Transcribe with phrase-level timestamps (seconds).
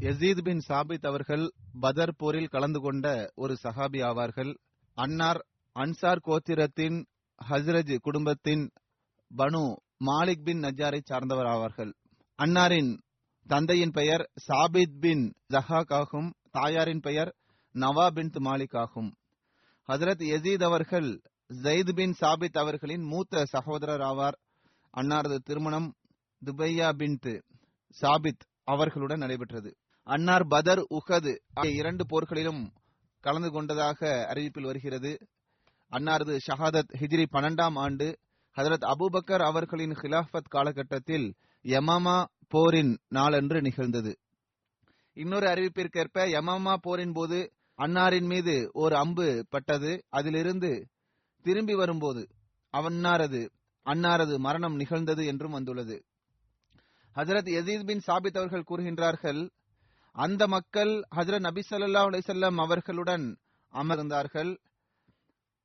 [0.00, 4.56] யசீத் பின் சாபித் அவர்கள் பதர் போரில் கலந்து கொண்ட ஒரு சஹாபி ஆவார்கள்.
[4.94, 7.06] அன்னார் அன்சார் கோத்திரத்தின்
[7.48, 8.70] ஹஸ்ரஜ் குடும்பத்தின்
[9.36, 11.92] பனு மாலிக் பின் நஜாரை சார்ந்தவர் ஆவார்கள்.
[12.42, 12.98] அன்னாரின்
[13.46, 16.34] தந்தையின் பெயர் சாபித் பின் ஜஹாக் ஆகும்.
[16.50, 17.34] தாயாரின் பெயர்
[17.74, 19.16] நவா பின் மாலிக் ஆகும்.
[19.88, 21.22] ஹசரத் யசீத் அவர்கள்
[21.62, 24.38] ஜெயித் பின் சாபித் அவர்களின் மூத்த சகோதரர் ஆவார்.
[24.96, 25.94] அன்னாரது திருமணம்
[26.44, 27.18] துபையா பின்
[28.00, 29.76] சாபித் அவர்களுடன் நடைபெற்றது.
[30.06, 32.60] அன்னார் பதர் உஹது ஆகிய இரண்டு போர்களிலும்
[33.20, 35.28] கலந்து கொண்டதாக அறிவிப்பில் வருகிறது.
[35.92, 38.18] அன்னாரது ஷஹாதத் ஹிஜ்ரி பன்னெண்டாம் ஆண்டு
[38.56, 41.34] ஹதரத் அபூபக்கர் அவர்களின் ஹிலாஃபத் காலகட்டத்தில்
[41.64, 44.18] யமாமா போரின் நாளன்று நிகழ்ந்தது.
[45.12, 50.04] இன்னொரு அறிவிப்பிற்கேற்ப யமாமா போரின் போது அன்னாரின் மீது ஒரு அம்பு பட்டது.
[50.08, 50.88] அதிலிருந்து
[51.42, 52.28] திரும்பி வரும்போது
[52.72, 53.48] அவன்னாரது
[53.86, 56.04] அன்னாரது மரணம் நிகழ்ந்தது என்றும் வந்துள்ளது.
[57.14, 59.48] ஹஜரத் யசீத் பின் சாபித் அவர்கள் கூறுகின்றார்கள்
[60.16, 63.38] அந்த மக்கள் ஹஜரத் நபி சல்லா அலிசல்லாம் அவர்களுடன்
[63.72, 64.56] அமர்ந்தார்கள்.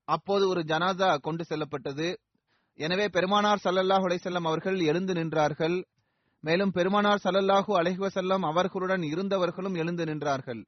[0.04, 2.20] அப்போது ஒரு ஜனாதா கொண்டு செல்லப்பட்டது.
[2.74, 5.84] எனவே பெருமானார் சல்லல்லாஹ் அலைசல்லம் அவர்கள் எழுந்து நின்றார்கள்.
[6.40, 10.66] மேலும் பெருமானார் சல்லல்லாஹு அலைஹி அவர்களுடன் இருந்தவர்களும் எழுந்து நின்றார்கள்.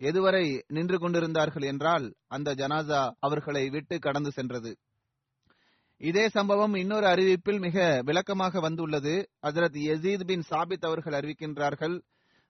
[0.00, 4.76] எதுவரை நின்று கொண்டிருந்தார்கள் என்றால் அந்த ஜனாசா அவர்களை விட்டு கடந்து சென்றது.
[5.96, 9.28] இதே சம்பவம் இன்னொரு அறிவிப்பில் மிக விளக்கமாக வந்துள்ளது.
[9.42, 12.00] ஹசரத் யசீத் பின் சாபித் அவர்கள் அறிவிக்கின்றார்கள்.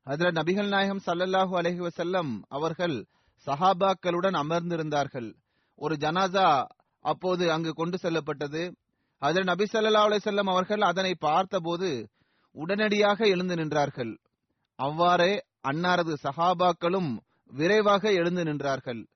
[0.09, 3.07] அதில் நபிகள் நாயகம் சல்லல்லாஹு அலஹி வசல்லம் அவர்கள்
[3.47, 5.35] சஹாபாக்களுடன் அமர்ந்திருந்தார்கள்.
[5.75, 6.67] ஒரு ஜனாசா
[7.05, 8.63] அப்போது அங்கு கொண்டு செல்லப்பட்டது.
[9.23, 11.91] அதில் நபி சல்லா அலிசல்லம் அவர்கள் அதனை பார்த்தபோது
[12.53, 14.13] உடனடியாக எழுந்து நின்றார்கள்.
[14.75, 15.33] அவ்வாறே
[15.69, 17.11] அன்னாரது சஹாபாக்களும்
[17.51, 19.07] விரைவாக எழுந்து நின்றார்கள்.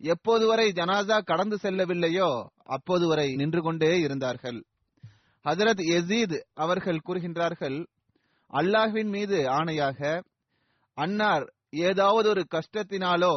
[0.00, 2.30] எப்போது வரை ஜனாசா கடந்து செல்லவில்லையோ
[2.64, 4.58] அப்போது வரை நின்று கொண்டே இருந்தார்கள்.
[5.44, 7.78] ஹசரத் எசீத் அவர்கள் கூறுகின்றார்கள்
[8.52, 10.22] அல்லாஹ்வின் மீது ஆணையாக
[11.02, 13.34] அன்னார் ஏதாவது ஒரு கஷ்டத்தினாலோ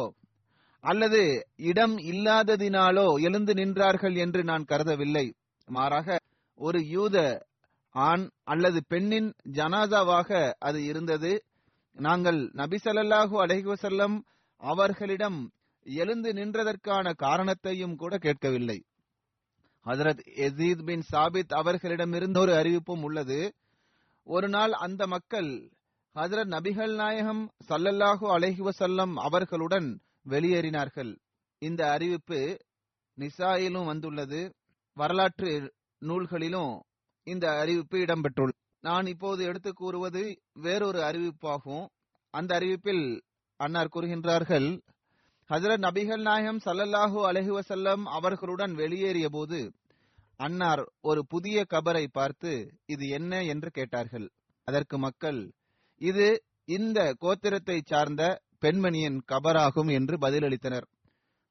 [0.84, 1.20] அல்லது
[1.56, 5.26] இடம் இல்லாததினாலோ எழுந்து நின்றார்கள் என்று நான் கருதவில்லை.
[5.68, 6.16] மாறாக
[6.58, 7.16] ஒரு யூத
[7.94, 11.32] ஆண் அல்லது பெண்ணின் ஜனாதாவாக அது இருந்தது.
[11.96, 14.16] நாங்கள் நபி அலஹிவசல்லம்
[14.62, 15.38] அவர்களிடம்
[15.86, 18.78] எழுந்து நின்றதற்கான காரணத்தையும் கூட கேட்கவில்லை.
[19.86, 23.40] ஹசரத் எசீத் பின் சாபித் அவர்களிடமிருந்து ஒரு அறிவிப்பும் உள்ளது.
[24.26, 25.50] ஒரு நாள் அந்த மக்கள்
[26.14, 31.18] ஹசரத் நபிகள் நாயகம் சல்லல்லாஹு அலைஹி வசல்லம் அவர்களுடன் வெளியேறினார்கள்.
[31.58, 32.56] இந்த அறிவிப்பு
[33.18, 34.54] நிசாயிலும் வந்துள்ளது.
[34.94, 36.80] வரலாற்று நூல்களிலும்
[37.22, 41.86] இந்த அறிவிப்பு இடம்பெற்றுள்ளது நான் இப்போது எடுத்து கூறுவது வேறொரு அறிவிப்பாகும்.
[42.30, 43.20] அந்த அறிவிப்பில்
[43.56, 44.68] அன்னார் கூறுகின்றார்கள்
[45.48, 49.72] ஹசரத் நபிகள் நாயகம் சல்லல்லாஹு அலஹி வசல்லம் அவர்களுடன் வெளியேறிய போது
[50.36, 53.44] அன்னார் ஒரு புதிய கபரை பார்த்து இது என்ன?
[53.44, 54.30] என்று கேட்டார்கள்.
[54.64, 55.52] அதற்கு மக்கள்
[56.10, 56.26] இது
[56.76, 58.22] இந்த கோத்திரத்தை சார்ந்த
[58.62, 60.86] பெண்மணியின் கபராகும் என்று பதிலளித்தனர்.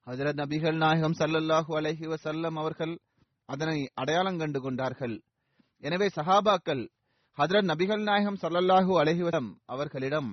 [0.06, 2.94] ஹசரத் நபிகள் நாயகம் சல்லல்லாஹு அலஹி வசல்லம் அவர்கள்
[3.48, 5.16] அதனை அடையாளம் கண்டு கொண்டார்கள்.
[5.82, 6.82] எனவே சஹாபாக்கள்
[7.38, 10.30] ஹதரத் நபிகள் நாயகம் சல்லல்லாஹு அலஹிவசம் அவர்களிடம்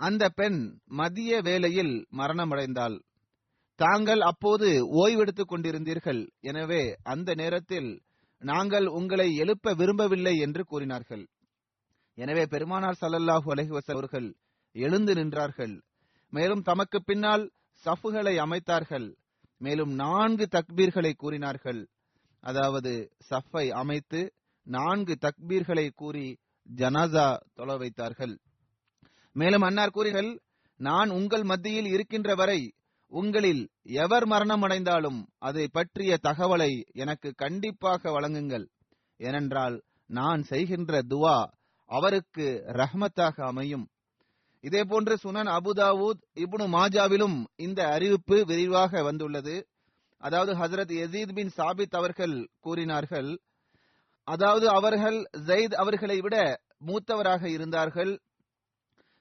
[0.00, 0.58] அந்த பெண்
[1.00, 2.96] மதிய வேளையில் மரணமடைந்தாள்.
[3.80, 4.68] தாங்கள் அப்போது
[5.02, 6.22] ஓய்வெடுத்துக் கொண்டிருந்தீர்கள்.
[6.50, 7.90] எனவே அந்த நேரத்தில்
[8.42, 11.24] நாங்கள் உங்களை எழுப்ப விரும்பவில்லை என்று கூறினார்கள்.
[12.18, 14.28] எனவே பெருமானார் சல்லல்லாஹு அலஹிவசல் அவர்கள்
[14.72, 15.74] எழுந்து நின்றார்கள்.
[16.32, 17.44] மேலும் தமக்கு பின்னால்
[17.84, 19.06] சஃபுகளை அமைத்தார்கள்.
[19.60, 21.80] மேலும் நான்கு தக்பீர்களை கூறினார்கள்.
[22.44, 22.92] அதாவது
[23.30, 24.20] சஃபை அமைத்து
[24.66, 26.26] நான்கு தக்பீர்களை கூறி
[26.68, 28.34] ஜனாசா தொலை வைத்தார்கள்.
[29.36, 30.30] மேலும் அன்னார் கூறிகள்
[30.80, 32.60] நான் உங்கள் மத்தியில் இருக்கின்ற வரை
[33.12, 33.62] உங்களில்
[34.04, 36.72] எவர் மரணம் அடைந்தாலும் அதை பற்றிய தகவலை
[37.02, 38.66] எனக்கு கண்டிப்பாக வழங்குங்கள்.
[39.20, 39.76] ஏனென்றால்
[40.10, 41.38] நான் செய்கின்ற துவா
[41.88, 43.86] அவருக்கு ரஹ்மத்தாக அமையும்.
[44.60, 49.66] இதே போன்று சுனன் அபுதாவூத் இப்னு மாஜாவிலும் இந்த அறிவிப்பு விரிவாக வந்துள்ளது.
[50.18, 53.30] அதாவது ஹசரத் எசீத் பின் சாபித் அவர்கள் கூறினார்கள்
[54.24, 56.36] அதாவது அவர்கள் ஜெயித் அவர்களை விட
[56.86, 58.12] மூத்தவராக இருந்தார்கள்.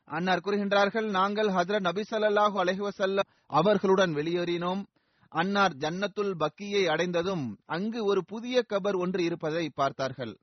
[0.06, 4.84] அன்னார் கூறுகின்றார்கள் நாங்கள் ஹசரத் நபி சல்லாஹூ அலஹிவசல்ல அவர்களுடன் வெளியேறினோம்.
[5.30, 10.38] அன்னார் ஜன்னத்துல் பக்கியை அடைந்ததும் அங்கு ஒரு புதிய கபர் ஒன்று இருப்பதை பார்த்தார்கள்.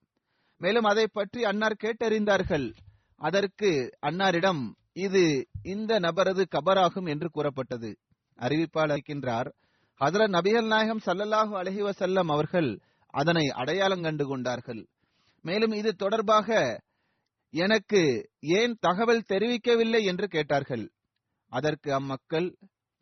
[0.64, 2.66] மேலும் அதை பற்றி அன்னார் கேட்டறிந்தார்கள்.
[3.20, 3.70] அதற்கு
[4.06, 4.62] அன்னாரிடம்
[5.04, 5.22] இது
[5.62, 7.90] இந்த நபரது கபராகும் என்று கூறப்பட்டது.
[8.38, 9.48] அறிவிப்பாளர் இருக்கின்றார்
[10.00, 12.70] ஹதரத் நபிகள் நாயகம் சல்லல்லாஹு அலைஹி வஸல்லம் அவர்கள்
[13.14, 14.82] அதனை அடையாளம் கண்டு கொண்டார்கள்.
[15.44, 16.48] மேலும் இது தொடர்பாக
[17.54, 18.02] எனக்கு
[18.58, 20.84] ஏன் தகவல் தெரிவிக்கவில்லை என்று கேட்டார்கள்.
[21.52, 22.48] அதற்கு அம்மக்கள்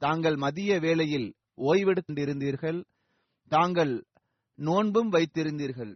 [0.03, 1.29] தாங்கள் மதிய வேளையில்
[1.69, 2.81] ஓய்வெடுத்திருந்தீர்கள்.
[3.51, 3.95] தாங்கள்
[4.59, 5.93] நோன்பும் வைத்திருந்தீர்கள்.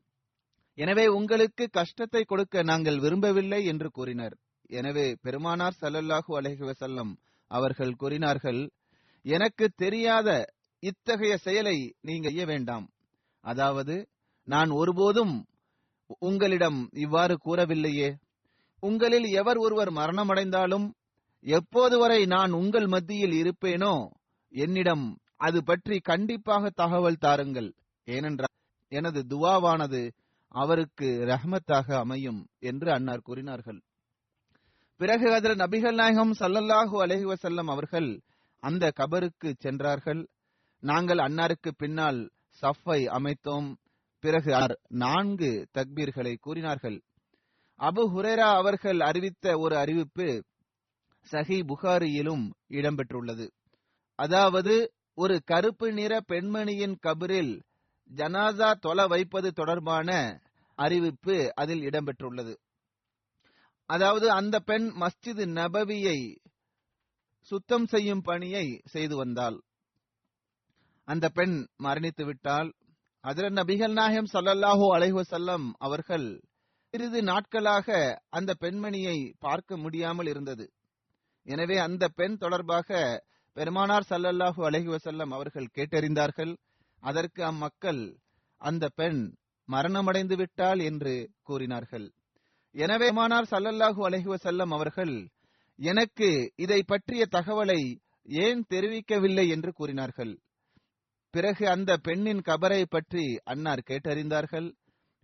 [0.79, 4.35] எனவே உங்களுக்கு கஷ்டத்தை கொடுக்க நாங்கள் விரும்பவில்லை என்று கூறினர்.
[4.71, 7.13] எனவே பெருமானார் சல்லல்லாஹு அலைஹி வஸல்லம்
[7.51, 8.61] அவர்கள் கூறினார்கள்
[9.25, 10.29] எனக்கு தெரியாத
[10.83, 12.87] இத்தகைய செயலை நீங்கள் செய்ய வேண்டாம்.
[13.45, 13.95] அதாவது
[14.49, 15.35] நான் ஒருபோதும்
[16.21, 18.11] உங்களிடம் இவ்வாறு கூறவில்லையே.
[18.83, 20.87] உங்களில் எவர் ஒருவர் மரணமடைந்தாலும்
[21.45, 23.95] எப்போது வரை நான் உங்கள் மத்தியில் இருப்பேனோ
[24.53, 25.07] என்னிடம்
[25.47, 27.71] அது பற்றி கண்டிப்பாக தகவல் தாருங்கள்.
[28.09, 28.55] ஏனென்றால்
[28.93, 30.01] எனது துவாவானது
[30.63, 33.81] அவருக்கு ரஹ்மத்தாக அமையும் என்று அன்னார் கூறினார்கள்.
[35.01, 38.09] பிறகு அதில் நபிகள் நாயகம் சல்லல்லாஹு அலஹி வசல்லம் அவர்கள்
[38.63, 40.23] அந்த கபருக்கு சென்றார்கள்.
[40.83, 42.21] நாங்கள் அன்னாருக்கு பின்னால்
[42.63, 43.69] சஃபை அமைத்தோம்.
[44.25, 44.51] பிறகு
[44.89, 46.99] நான்கு தக்பீர்களை கூறினார்கள்.
[47.81, 50.29] அபு ஹுரேரா அவர்கள் அறிவித்த ஒரு அறிவிப்பு
[51.33, 53.47] சஹி புகாரியிலும் இடம்பெற்றுள்ளது.
[54.19, 54.75] அதாவது
[55.15, 57.55] ஒரு கருப்பு நிற பெண்மணியின் கபரில்
[58.11, 60.11] ஜனாசா தொலை வைப்பது தொடர்பான
[60.79, 62.55] அறிவிப்பு அதில் இடம்பெற்றுள்ளது.
[63.91, 66.19] அதாவது அந்த பெண் மஸ்ஜித் நபவியை
[67.51, 69.59] சுத்தம் செய்யும் பணியை செய்து வந்தாள்.
[71.09, 72.71] அந்த பெண் மரணித்து விட்டால்
[73.25, 76.27] அதிர நபிகள் நாயகம் ஸல்லல்லாஹு அலைஹசல்லம் அவர்கள்
[76.95, 77.89] சிறிது நாட்களாக
[78.29, 80.67] அந்த பெண்மணியை பார்க்க முடியாமல் இருந்தது.
[81.47, 82.99] எனவே அந்த பெண் தொடர்பாக
[83.57, 86.53] பெருமானார் சல்லல்லாஹு அலஹி வசல்லம் அவர்கள் கேட்டறிந்தார்கள்.
[87.03, 88.03] அதற்கு அம்மக்கள்
[88.61, 89.21] அந்த பெண்
[89.69, 92.07] மரணமடைந்து விட்டாள் என்று கூறினார்கள்.
[92.75, 95.15] எனவே மானார் சல்லல்லாஹு அலைஹி வஸல்லம் அவர்கள்
[95.79, 97.81] எனக்கு இதை பற்றிய தகவலை
[98.29, 100.33] ஏன் தெரிவிக்கவில்லை என்று கூறினார்கள்.
[101.35, 104.69] பிறகு அந்த பெண்ணின் கபரை பற்றி அன்னார் கேட்டறிந்தார்கள்.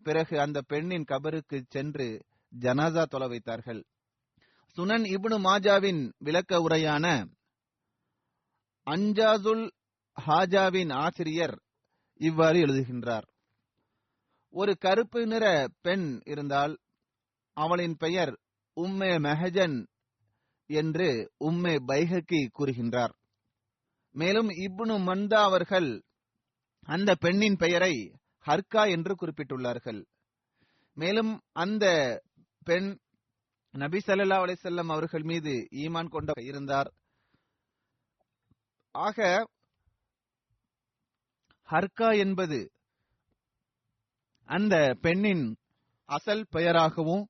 [0.06, 2.06] பிறகு அந்த பெண்ணின் கபருக்கு சென்று
[2.52, 3.80] ஜனாசா தொலை வைத்தார்கள்.
[4.76, 7.06] சுனன் இப்னு மாஜாவின் விளக்க உரையான
[8.86, 9.64] அஞ்சாசுல்
[10.16, 11.56] ஹாஜாவின் ஆசிரியர்
[12.20, 13.26] இவ்வாறு எழுதுகின்றார்.
[14.54, 16.74] ஒரு கருப்பு நிற பெண் இருந்தால்
[17.56, 18.32] அவளின் பெயர்
[18.76, 19.76] உம்மே மெஹஜன்
[20.70, 21.08] என்று
[21.40, 23.14] உம்மே பைஹக்கி கூறுகின்றார்.
[24.14, 26.04] மேலும் இப்னு மந்தா அவர்கள்
[26.88, 27.94] அந்த பெண்ணின் பெயரை
[28.46, 30.00] ஹர்கா என்று குறிப்பிட்டுள்ளார்கள்.
[30.96, 31.84] மேலும் அந்த
[32.64, 32.88] பெண்
[33.74, 36.90] நபி சல்லா அலிசல்லம் அவர்கள் மீது ஈமான் கொண்ட இருந்தார்.
[38.94, 39.48] ஆக
[41.68, 42.58] ஹர்கா என்பது
[44.44, 45.56] அந்த பெண்ணின்
[46.04, 47.26] அசல் பெயராகவும்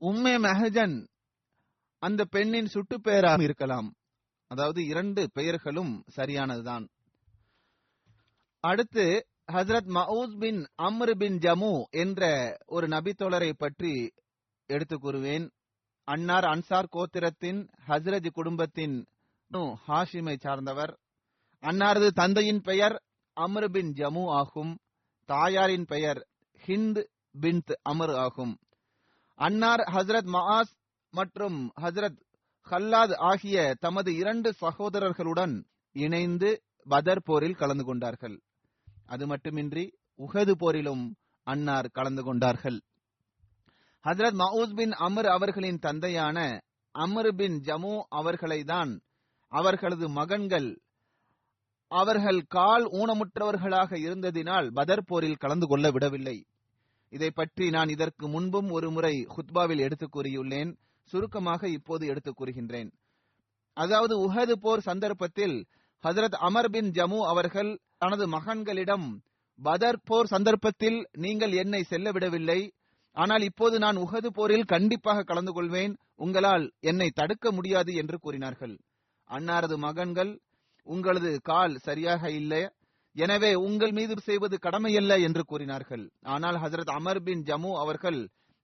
[0.00, 1.08] உம்மே மெஹஜன்
[1.98, 3.94] அந்த பெண்ணின் சுட்டு பெயராக இருக்கலாம்.
[4.46, 6.88] அதாவது இரண்டு பெயர்களும் சரியானதுதான்.
[8.60, 14.12] அடுத்து ஹசரத் மவுஸ் பின் அம்ரு பின் ஜமு என்ற ஒரு நபித்தோழரை பற்றி
[14.66, 15.50] எடுத்து கூறுவேன்.
[16.04, 19.06] அன்னார் அன்சார் கோத்திரத்தின் ஹசரத் குடும்பத்தின்
[19.88, 20.98] ஹாஷிமை சார்ந்தவர்.
[21.60, 23.02] அன்னாரது தந்தையின் பெயர்
[23.36, 24.78] அம்ரு பின் ஜமு ஆகும்.
[25.30, 26.20] தாயாரின் பெயர்
[26.66, 27.00] ஹிந்த்
[27.40, 28.54] பின்த் அமர் ஆகும்.
[29.38, 30.72] அன்னார் ஹசரத் மஹாஸ்
[31.10, 32.18] மற்றும் ஹசரத்
[32.70, 35.54] ஹல்லாத் ஆகிய தமது இரண்டு சகோதரர்களுடன்
[35.92, 36.50] இணைந்து
[36.84, 38.36] பதர் போரில் கலந்து கொண்டார்கள்.
[39.06, 39.84] அது மட்டுமின்றி
[40.18, 41.04] உஹது போரிலும்
[41.46, 42.78] அன்னார் கலந்து கொண்டார்கள்.
[44.04, 46.38] ஹசரத் மவுஸ் பின் அமர் அவர்களின் தந்தையான
[46.94, 48.92] அமர் பின் ஜமு அவர்களை தான்
[49.52, 50.68] அவர்களது மகன்கள்
[51.90, 56.46] அவர்கள் கால் ஊனமுற்றவர்களாக இருந்ததினால் பதர் போரில் கலந்து கொள்ள விடவில்லை.
[57.08, 60.76] இதை பற்றி நான் இதற்கு முன்பும் ஒரு முறை ஹுத்பாவில் எடுத்துக் கூறியுள்ளேன்.
[61.04, 62.92] சுருக்கமாக இப்போது எடுத்துக் கூறுகின்றேன்.
[63.72, 65.66] அதாவது உஹது போர் சந்தர்ப்பத்தில்
[66.02, 69.20] ஹசரத் அமர் பின் ஜமு அவர்கள் தனது மகன்களிடம்
[69.62, 72.72] பதர் போர் சந்தர்ப்பத்தில் நீங்கள் என்னை செல்ல விடவில்லை.
[73.12, 75.96] ஆனால் இப்போது நான் உகது போரில் கண்டிப்பாக கலந்து கொள்வேன்.
[76.16, 78.78] உங்களால் என்னை தடுக்க முடியாது என்று கூறினார்கள்.
[79.28, 80.40] அன்னாரது மகன்கள்
[80.84, 82.62] உங்களது கால் சரியாக இல்லை.
[83.16, 86.04] எனவே உங்கள் மீது செய்வது கடமையல்ல என்று கூறினார்கள்.
[86.34, 88.20] ஆனால் ஹசரத் அமர் பின் ஜமு அவர்கள்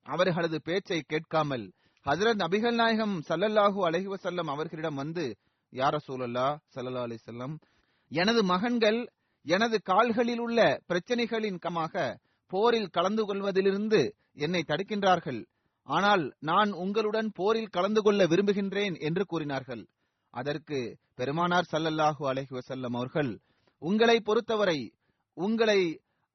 [0.07, 1.65] அவர்களது பேச்சை கேட்காமல்
[2.07, 5.25] ஹசரத் நபிகள் நாயகம் சல்லல்லாஹூ அலஹி வசல்லம் அவர்களிடம் வந்து
[5.73, 6.47] யார சூழல்லா
[6.77, 7.55] சல்லா அலிசல்லம்
[8.11, 9.01] எனது மகன்கள்
[9.47, 12.05] எனது கால்களில் உள்ள பிரச்சனைகளின் கமாக
[12.51, 14.01] போரில் கலந்து கொள்வதிலிருந்து
[14.45, 15.41] என்னை தடுக்கின்றார்கள்.
[15.89, 19.83] ஆனால் நான் உங்களுடன் போரில் கலந்து கொள்ள விரும்புகின்றேன் என்று கூறினார்கள்.
[20.41, 20.79] அதற்கு
[21.19, 23.33] பெருமானார் சல்லல்லாஹு அலஹி வசல்லம் அவர்கள்
[23.83, 24.81] உங்களை பொறுத்தவரை
[25.37, 25.81] உங்களை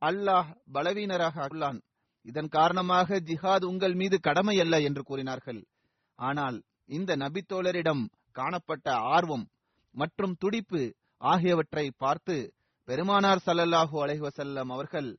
[0.02, 1.80] அல்லாஹ் பலவீனராக உள்ளான்
[2.26, 5.62] இதன் காரணமாக ஜிஹாத் உங்கள் மீது கடமை அல்ல என்று கூறினார்கள்.
[6.20, 6.58] ஆனால்
[6.98, 8.04] இந்த நபித்தோழரிடம்
[8.40, 9.46] காணப்பட்ட ஆர்வம்
[9.96, 10.82] மற்றும் துடிப்பு
[11.22, 12.36] ஆகியவற்றை பார்த்து
[12.88, 15.10] பெருமானார் சல்லல்லாஹு அலைஹி வசல்லம் அவர்கள்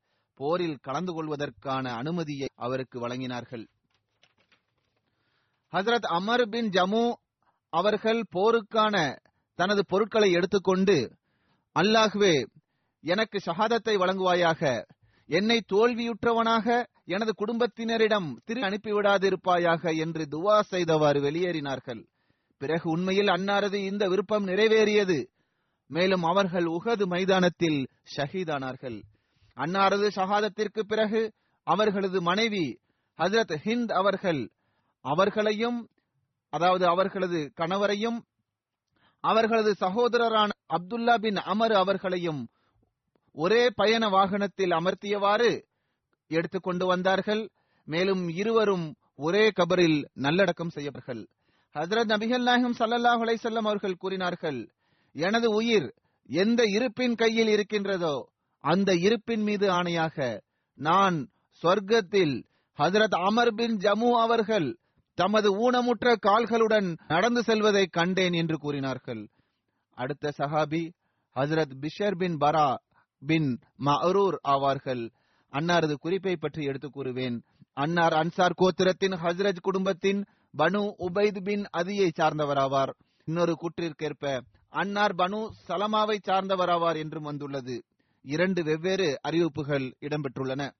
[0.40, 3.64] போரில் கலந்து கொள்வதற்கான அனுமதியை அவருக்கு வழங்கினார்கள்.
[5.72, 7.04] ஹசரத் அமர் பின் ஜமு
[7.72, 8.96] அவர்கள் போருக்கான
[9.58, 10.96] தனது பொருட்களை எடுத்துக்கொண்டு
[11.76, 12.34] அல்லாஹுவே
[13.04, 14.62] எனக்கு ஷஹாதத்தை வழங்குவாயாக.
[15.26, 16.66] என்னை தோல்வியுற்றவனாக
[17.04, 22.02] எனது குடும்பத்தினரிடம் திரு அனுப்பிவிடாதிருப்பாயாக என்று துவா செய்தவாறு வெளியேறினார்கள்.
[22.58, 25.18] பிறகு உண்மையில் அன்னாரது இந்த விருப்பம் நிறைவேறியது.
[25.90, 27.80] மேலும் அவர்கள் உகது மைதானத்தில்
[28.16, 28.98] ஷஹீதானார்கள்.
[29.56, 31.22] அன்னாரது ஷஹாதத்திற்கு பிறகு
[31.66, 32.66] அவர்களது மனைவி
[33.18, 34.42] ஹசரத் ஹிந்த் அவர்கள்
[35.04, 35.78] அவர்களையும்
[36.52, 38.18] அதாவது அவர்களது கணவரையும்
[39.24, 42.40] அவர்களது சகோதரரான அப்துல்லா பின் அமர் அவர்களையும்
[43.34, 45.50] ஒரே பயண வாகனத்தில் அமர்த்தியவாறு
[46.30, 47.42] எடுத்துக்கொண்டு வந்தார்கள்.
[47.88, 51.22] மேலும் இருவரும் ஒரே கபரில் நல்லடக்கம் செய்யவர்கள்.
[51.74, 54.60] ஹசரத் நபிகள் நாயகம் சல்லல்லாஹ் அலைசல்லம் அவர்கள் கூறினார்கள்
[55.14, 55.88] எனது உயிர்
[56.28, 58.16] எந்த இருப்பின் கையில் இருக்கின்றதோ
[58.64, 60.16] அந்த இருப்பின் மீது ஆணையாக
[60.78, 61.16] நான்
[61.62, 62.34] சொர்க்கத்தில்
[62.78, 64.68] ஹசரத் அமர் பின் ஜமு அவர்கள்
[65.14, 69.28] தமது ஊனமுற்ற கால்களுடன் நடந்து செல்வதை கண்டேன் என்று கூறினார்கள்.
[69.94, 70.92] அடுத்த சஹாபி
[71.34, 72.74] ஹசரத் பிஷர் பின் பரா
[73.26, 75.10] பின் மரூர் ஆவார்கள்.
[75.52, 77.42] அன்னாரது குறிப்பை பற்றி எடுத்து கூறுவேன்.
[77.72, 80.24] அன்னார் அன்சார் கோத்திரத்தின் ஹசரத் குடும்பத்தின்
[80.58, 82.92] பனு உபைத் பின் அதியை சார்ந்தவராவார்.
[83.24, 87.84] இன்னொரு கூற்றிற்கேற்ப அன்னார் பனு சலமாவை சார்ந்தவராவார் என்றும் வந்துள்ளது.
[88.22, 90.70] இரண்டு வெவ்வேறு அறிவிப்புகள் இடம்பெற்றுள்ளன.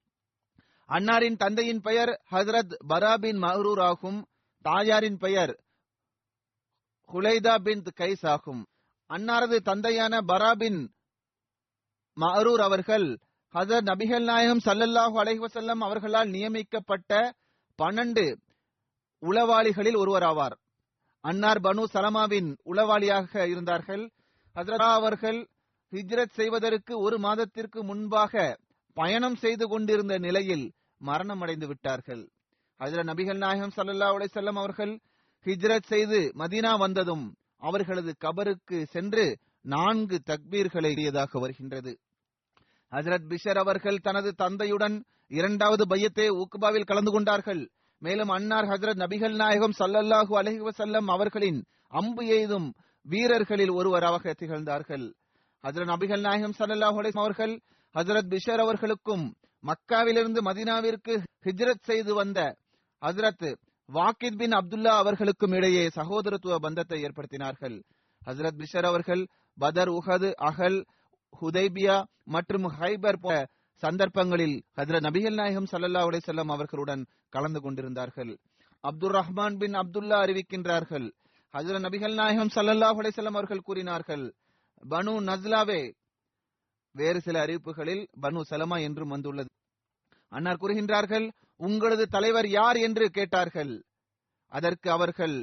[0.89, 4.25] அன்னாரின் தந்தையின் பெயர் ஹசரத் பரா பின் மஹரூர் ஆகும்.
[4.61, 5.63] தாயாரின் பெயர்
[7.07, 8.65] ஹுலைதா பின் கைஸ் ஆகும்.
[9.09, 10.93] அன்னாரது தந்தையான பரா பின்
[12.17, 13.07] மஹரூர் அவர்கள்
[13.53, 17.33] ஹசரத் நபிகள் நாயகம் சல்லல்லாஹு அலைஹசல்லம் அவர்களால் நியமிக்கப்பட்ட
[17.77, 18.25] பன்னெண்டு
[19.21, 20.55] உளவாளிகளில் ஒருவராவார்.
[21.19, 24.11] அன்னார் பனு சலமாவின் உளவாளியாக இருந்தார்கள்.
[24.55, 25.49] ஹசரத் அவர்கள்
[25.91, 28.59] ஹிஜ்ரத் செய்வதற்கு ஒரு மாதத்திற்கு முன்பாக
[28.93, 32.29] பயணம் செய்து கொண்டிருந்த நிலையில் மரணம் அடைந்து விட்டார்கள்.
[32.79, 34.99] அதில் நபிகள் நாயகம் சல்லா செல்லம் அவர்கள்
[35.45, 41.99] ஹிஜ்ரத் செய்து மதீனா வந்ததும் அவர்களது கபருக்கு சென்று நான்கு தக்பீர்களை இடையதாக வருகின்றது.
[42.91, 47.69] ஹஜரத் பிஷர் அவர்கள் தனது தந்தையுடன் இரண்டாவது பையத்தே ஊக்குபாவில் கலந்து கொண்டார்கள்.
[47.97, 55.13] மேலும் அன்னார் ஹஜரத் நபிகள் நாயகம் சல்லல்லாஹு அலஹி வசல்லம் அவர்களின் அம்பு எய்தும் வீரர்களில் ஒருவராக திகழ்ந்தார்கள்.
[55.63, 57.61] ஹசரத் நபிகள் நாயகம் சல்லல்லாஹு அலைஹி அவர்கள்
[57.95, 62.57] ஹசரத் பிஷர் அவர்களுக்கும் மக்காவிலிருந்து மதினாவிற்கு ஹிஜ்ரத் செய்து வந்த
[63.01, 63.55] ஹசரத்
[63.89, 67.81] வாக்கித் பின் அப்துல்லா அவர்களுக்கும் இடையே சகோதரத்துவ பந்தத்தை ஏற்படுத்தினார்கள்.
[68.25, 70.85] ஹசரத் பிஷர் அவர்கள் பதர் உஹது அகல்
[71.41, 78.37] ஹுதைபியா மற்றும் ஹைபர் போன்ற சந்தர்ப்பங்களில் ஹசரத் நபிகள் நாயகம் சல்லல்லா உடைசல்லம் அவர்களுடன் கலந்து கொண்டிருந்தார்கள்.
[78.83, 81.07] அப்துல் ரஹ்மான் பின் அப்துல்லா அறிவிக்கின்றார்கள்.
[81.53, 84.33] ஹசரத் நபிகள் நாயகம் சல்லல்லாஹ் உடைசல்லம் அவர்கள் கூறினார்கள்
[84.89, 85.81] பனு நஸ்லாவே
[86.95, 89.49] வேறு சில அறிவிப்புகளில் பனு சலமா என்றும் வந்துள்ளது.
[90.31, 91.25] அன்னார் கூறுகின்றார்கள்
[91.59, 93.73] உங்களது தலைவர் யார் என்று கேட்டார்கள்.
[94.51, 95.35] அதற்கு அவர்கள்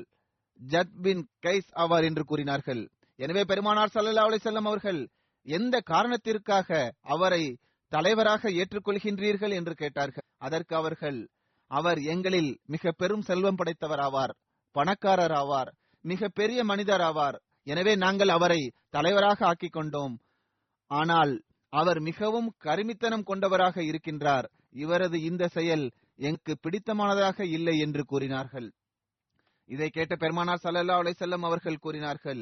[0.61, 2.83] ஜத் பின் கைஸ் ஆவார் என்று கூறினார்கள்.
[3.19, 5.01] எனவே பெருமானார் சல்லல்லா அலிசல்லம் அவர்கள்
[5.47, 6.69] எந்த காரணத்திற்காக
[7.15, 7.43] அவரை
[7.93, 10.27] தலைவராக ஏற்றுக்கொள்கின்றீர்கள் என்று கேட்டார்கள்.
[10.39, 11.21] அதற்கு அவர்கள்
[11.71, 14.33] அவர் எங்களில் மிக பெரும் செல்வம் படைத்தவர் ஆவார்
[14.77, 15.71] பணக்காரர் ஆவார்
[16.05, 20.15] மிக பெரிய மனிதர் ஆவார் எனவே நாங்கள் அவரை தலைவராக ஆக்கிக் கொண்டோம்
[20.91, 21.33] ஆனால்
[21.73, 24.47] அவர் மிகவும் கருமித்தனம் கொண்டவராக இருக்கின்றார்.
[24.71, 25.85] இவரது இந்த செயல்
[26.17, 28.69] எனக்கு பிடித்தமானதாக இல்லை என்று கூறினார்கள்.
[29.69, 32.41] இதை கேட்ட பெருமானார் சல்லல்லா அலைசல்லம் அவர்கள் கூறினார்கள்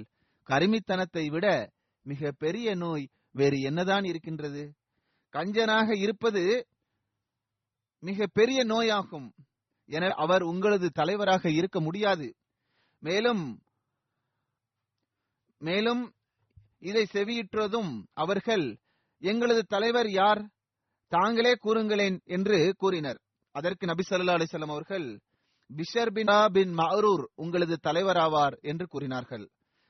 [0.49, 1.47] கருமித்தனத்தை விட
[2.07, 4.63] மிக பெரிய நோய் வேறு என்னதான் இருக்கின்றது?
[5.35, 6.43] கஞ்சனாக இருப்பது
[8.03, 9.29] மிக பெரிய நோயாகும்.
[9.89, 12.27] என அவர் உங்களது தலைவராக இருக்க முடியாது.
[13.03, 13.45] மேலும்
[15.61, 16.03] மேலும்
[16.83, 18.79] இதை செவியுற்றதும் அவர்கள்
[19.23, 20.43] எங்களது தலைவர் யார்?
[21.13, 23.19] தாங்களே கூறுங்களேன் என்று கூறினர்.
[23.55, 25.21] அதற்கு நபி சல்லா அலிசல்லாம் அவர்கள்
[25.71, 29.47] பிஷர் பின் பின் மரூர் உங்களது தலைவராவார் என்று கூறினார்கள்.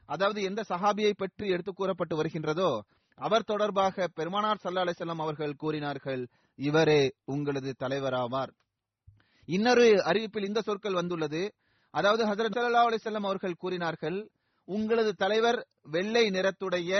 [0.06, 2.80] அதாவது எந்த சஹாபியை பற்றி எடுத்து கூறப்பட்டு வருகின்றதோ
[3.18, 6.22] அவர் தொடர்பாக பெருமானார் சல்லா அலிசல்லாம் அவர்கள் கூறினார்கள்
[6.58, 8.52] இவரே உங்களது தலைவராவார்
[9.48, 11.42] இன்னொரு அறிவிப்பில் இந்த சொற்கள் வந்துள்ளது.
[11.90, 14.18] அதாவது ஹசரத் சல்லா அலிசல்லாம் அவர்கள் கூறினார்கள்
[14.74, 16.92] உங்களது தலைவர் வெள்ளை நிறத்துடைய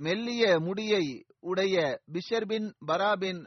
[0.00, 1.04] மெல்லிய முடியை
[1.40, 1.76] உடைய
[2.12, 3.40] பிஷர் பின் பரா பின்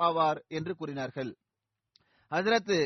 [0.00, 1.30] ஆவார் என்று கூறினார்கள்.
[2.30, 2.76] ஹஜரத்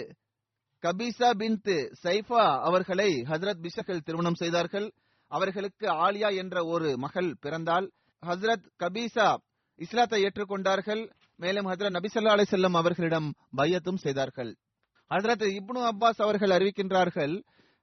[0.82, 4.88] கபீசா பின்த் சைஃபா அவர்களை ஹசரத் பிஷர்கள் திருமணம் செய்தார்கள்.
[5.32, 7.86] அவர்களுக்கு ஆலியா என்ற ஒரு மகள் பிறந்தால்
[8.22, 9.28] ஹசரத் கபீசா
[9.78, 11.02] இஸ்லாத்தை ஏற்றுக்கொண்டார்கள்.
[11.36, 14.52] மேலும் ஹசரத் நபிசல்லா ஸல்லல்லாஹு அவர்களிடம் பையத்தும் செய்தார்கள்.
[15.10, 17.34] ஹசரத் இப்னு அப்பாஸ் அவர்கள் அறிவிக்கின்றார்கள்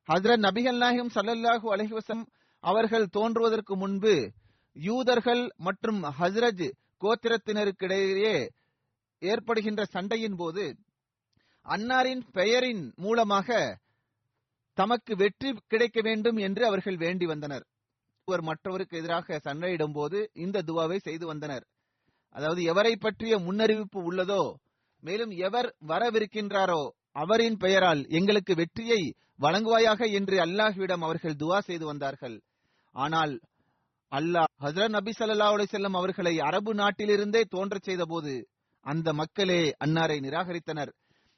[0.10, 2.24] ஹசரத் நபிகள் நாயகம் சல்லல்லாஹூ அலஹிவசம்
[2.64, 4.14] அவர்கள் தோன்றுவதற்கு முன்பு
[4.76, 6.68] யூதர்கள் மற்றும் ஹஸ்ரஜ்
[7.02, 8.36] கோத்திரத்தினருக்கிடையே
[9.22, 10.66] ஏற்படுகின்ற சண்டையின் போது
[11.66, 13.58] அன்னாரின் பெயரின் மூலமாக
[14.78, 17.66] தமக்கு வெற்றி கிடைக்க வேண்டும் என்று அவர்கள் வேண்டி வந்தனர்.
[18.28, 21.66] ஒருவர் மற்றவருக்கு எதிராக சண்டையிடும் போது இந்த துவாவை செய்து வந்தனர்.
[22.36, 24.44] அதாவது எவரை பற்றிய முன்னறிவிப்பு உள்ளதோ
[25.04, 26.84] மேலும் எவர் வரவிருக்கின்றாரோ
[27.16, 29.02] அவரின் பெயரால் எங்களுக்கு வெற்றியை
[29.40, 32.38] வழங்குவாயாக என்று அல்லாஹ்விடம் அவர்கள் துவா செய்து வந்தார்கள்.
[32.96, 33.34] ஆனால்
[34.12, 38.34] அல்லாஹ் ஹசரத் நபி சல்லா செல்லம் அவர்களை அரபு நாட்டிலிருந்தே தோன்றச் செய்த போது
[38.86, 40.92] அந்த மக்களே அன்னாரை நிராகரித்தனர்.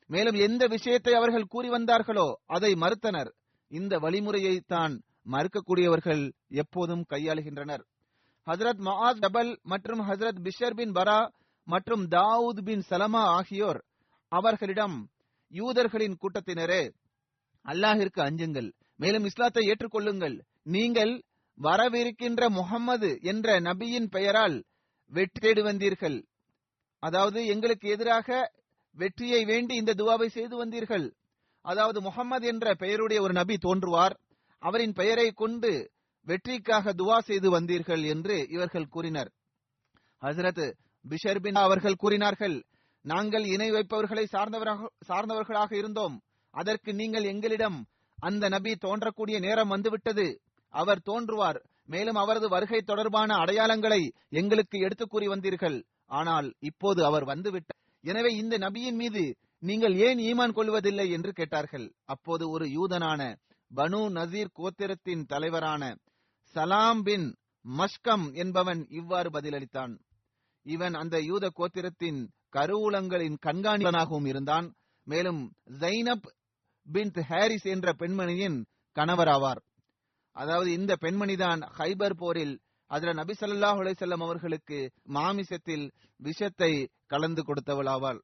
[0.09, 3.29] மேலும் எந்த விஷயத்தை அவர்கள் கூறி வந்தார்களோ அதை மறுத்தனர்.
[3.71, 4.93] இந்த வழிமுறையை தான்
[5.33, 6.23] மறுக்கக்கூடியவர்கள்
[6.61, 7.83] எப்போதும் கையாளுகின்றனர்.
[8.47, 11.19] ஹசரத் மஹாத் டபல் மற்றும் ஹசரத் பிஷர் பின் பரா
[11.67, 13.79] மற்றும் தாவூத் பின் சலமா ஆகியோர்
[14.31, 14.97] அவர்களிடம்
[15.49, 16.91] யூதர்களின் கூட்டத்தினரே
[17.65, 18.73] அல்லாஹிற்கு அஞ்சுங்கள்.
[18.95, 20.35] மேலும் இஸ்லாத்தை ஏற்றுக்கொள்ளுங்கள்.
[20.63, 21.23] நீங்கள்
[21.57, 24.65] வரவிருக்கின்ற முகம்மது என்ற நபியின் பெயரால்
[25.11, 26.17] வெற்றி தேடி வந்தீர்கள்.
[26.99, 28.53] அதாவது எங்களுக்கு எதிராக
[28.91, 31.11] வெற்றியை வேண்டி இந்த துவாவை செய்து வந்தீர்கள்.
[31.61, 34.15] அதாவது முகம்மது என்ற பெயருடைய ஒரு நபி தோன்றுவார்.
[34.59, 35.91] அவரின் பெயரை கொண்டு
[36.23, 39.31] வெற்றிக்காக துவா செய்து வந்தீர்கள் என்று இவர்கள் கூறினர்.
[40.21, 40.73] ஹசரத்
[41.05, 42.65] பிஷர்பின் அவர்கள் கூறினார்கள்
[43.07, 46.21] நாங்கள் இணை வைப்பவர்களை சார்ந்தவராக சார்ந்தவர்களாக இருந்தோம்.
[46.53, 47.85] அதற்கு நீங்கள் எங்களிடம்
[48.19, 50.41] அந்த நபி தோன்றக்கூடிய நேரம் வந்துவிட்டது.
[50.69, 51.63] அவர் தோன்றுவார்.
[51.85, 55.83] மேலும் அவரது வருகை தொடர்பான அடையாளங்களை எங்களுக்கு எடுத்துக் கூறி வந்தீர்கள்.
[56.05, 61.09] ஆனால் இப்போது அவர் வந்துவிட்டார் எனவே இந்த நபியின் மீது நீங்கள் ஏன் ஈமான் கொள்வதில்லை?
[61.09, 61.93] என்று கேட்டார்கள்.
[62.05, 63.35] அப்போது ஒரு யூதனான
[63.75, 65.97] பனு நசீர் கோத்திரத்தின் தலைவரான
[66.41, 67.35] சலாம் பின்
[67.77, 69.99] மஷ்கம் என்பவன் இவ்வாறு பதிலளித்தான்.
[70.63, 74.75] இவன் அந்த யூத கோத்திரத்தின் கருவூலங்களின் கண்காணிப்பனாகவும் இருந்தான்.
[75.03, 76.25] மேலும் ஜைனப்
[76.91, 79.61] பின் ஹாரிஸ் என்ற பெண்மணியின் கணவராவார்.
[80.31, 88.19] அதாவது இந்த பெண்மணிதான் ஹைபர் போரில் அதுல நபி ஸல்லல்லாஹு அலிசல்லம் அவர்களுக்கு மாமிசத்தில் விஷத்தை கலந்து கொடுத்தவளாவாள்.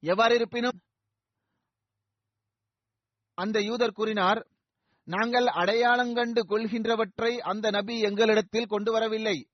[0.00, 0.80] எவ்வாறு இருப்பினும்
[3.34, 4.46] அந்த யூதர் கூறினார்
[5.04, 9.48] நாங்கள் அடையாளங்கண்டு கொள்கின்றவற்றை அந்த நபி எங்களிடத்தில் கொண்டு வரவில்லை.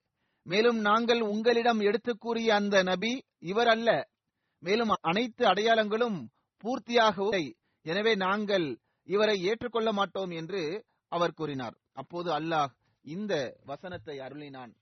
[0.45, 3.11] மேலும் நாங்கள் உங்களிடம் எடுத்து கூறிய அந்த நபி
[3.51, 3.89] இவர் அல்ல.
[4.63, 6.17] மேலும் அனைத்து அடையாளங்களும்
[6.63, 7.45] பூர்த்தியாகவில்லை
[7.85, 8.67] எனவே நாங்கள்
[9.07, 10.61] இவரை ஏற்றுக்கொள்ள மாட்டோம் என்று
[11.11, 11.75] அவர் கூறினார்.
[12.01, 12.71] அப்போது அல்லாஹ்
[13.05, 13.33] இந்த
[13.71, 14.73] வசனத்தை அருளினான்.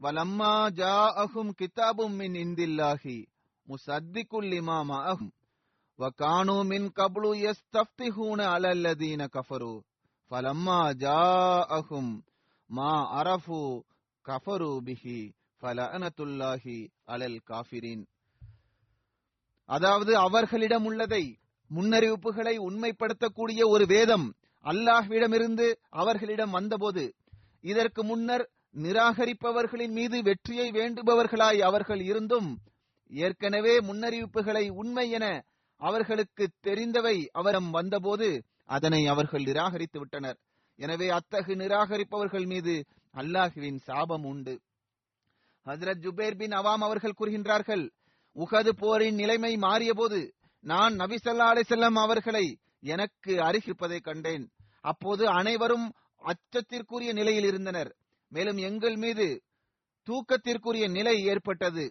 [0.00, 3.16] வலம்மா ஜா அஹும் கிதாபும் மின் இந்தில்லாஹி
[3.68, 5.32] முசத்திக்குல் இமா மஅஹும்
[5.98, 9.74] வகானு மின் கப்லு யஸ்தஃப்திஹூன அலல்லதீன கஃபரு.
[10.30, 12.12] ஃபலம்மா ஜாஅஹும்
[12.70, 13.60] மா அரஃபு
[14.24, 15.18] கஃபரு பிஹி
[15.62, 16.76] ஃபலஅனத்துல்லாஹி
[17.08, 18.04] அலல் காஃபிரின்
[19.68, 21.24] அதாவது அவர்களிடம் உள்ளதை
[21.70, 24.26] முன்னறிவிப்புகளை உண்மைப்படுத்தக்கூடிய ஒரு வேதம்
[24.64, 27.04] அல்லாஹ்விடமிருந்து அவர்களிடம் வந்தபோது
[27.64, 32.50] இதற்கு முன்னர் நிராகரிப்பவர்களின் மீது வெற்றியை வேண்டுபவர்களாய் அவர்கள் இருந்தும்
[33.12, 35.26] ஏற்கனவே முன்னறிவிப்புகளை உண்மை என
[35.80, 38.28] அவர்களுக்கு தெரிந்தவை அவரம் வந்தபோது
[38.68, 40.38] அதனை அவர்கள் நிராகரித்து விட்டனர்.
[40.74, 42.74] எனவே அத்தகு நிராகரிப்பவர்கள் மீது
[43.14, 44.54] அல்லாஹுவின் சாபம் உண்டு.
[45.66, 47.84] ஹசரத் ஜுபேர் பின் அவாம் அவர்கள் கூறுகின்றார்கள்
[48.36, 50.18] உகது போரின் நிலைமை மாறிய போது
[50.64, 52.46] நான் நபிசல்லா ஸல்லல்லாஹு அவர்களை
[52.80, 54.44] எனக்கு அருகிருப்பதை கண்டேன்.
[54.80, 55.86] அப்போது அனைவரும்
[56.22, 57.90] அச்சத்திற்குரிய நிலையில் இருந்தனர்.
[58.32, 59.26] மேலும் எங்கள் மீது
[60.08, 61.84] தூக்கத்திற்குரிய நிலை ஏற்பட்டது.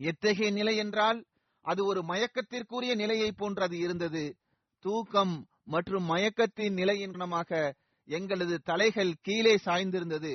[0.00, 1.26] எத்தகைய நிலை என்றால்
[1.64, 4.24] அது ஒரு மயக்கத்திற்குரிய நிலையை போன்றது இருந்தது.
[4.84, 5.34] தூக்கம்
[5.68, 7.50] மற்றும் மயக்கத்தின் நிலையின் காரணமாக
[8.08, 10.32] எங்களது தலைகள் கீழே சாய்ந்திருந்தது.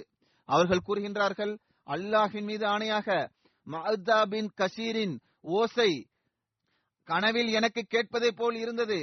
[0.49, 1.53] அவர்கள் கூறுகின்றார்கள்
[1.87, 3.07] அல்லாஹின் மீது ஆணையாக
[3.67, 5.15] மஹ்தா பின் கசீரின்
[5.55, 5.91] ஓசை
[7.07, 8.99] கனவில் எனக்கு கேட்பதை போல் இருந்தது.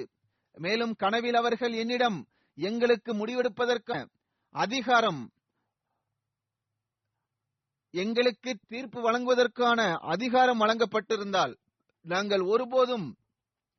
[0.57, 2.19] மேலும் கனவில் அவர்கள் என்னிடம்
[2.59, 3.99] எங்களுக்கு முடிவெடுப்பதற்கு
[4.55, 5.23] அதிகாரம்
[7.95, 9.81] எங்களுக்கு தீர்ப்பு வழங்குவதற்கான
[10.15, 11.55] அதிகாரம் வழங்கப்பட்டிருந்தால்
[12.07, 13.07] நாங்கள் ஒருபோதும்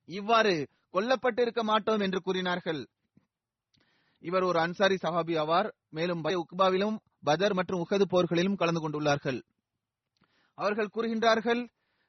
[0.10, 0.56] இவ்வாறு
[0.94, 2.90] கொல்லப்பட்டிருக்க மாட்டோம் என்று கூறினார்கள்.
[4.20, 5.70] இவர் ஒரு அன்சாரி சஹாபி ஆவார்.
[5.90, 9.40] மேலும் பய உக்பாவிலும் பதர் மற்றும் உகது போர்களிலும் கலந்து கொண்டுள்ளார்கள்.
[10.54, 11.62] அவர்கள் கூறுகின்றார்கள்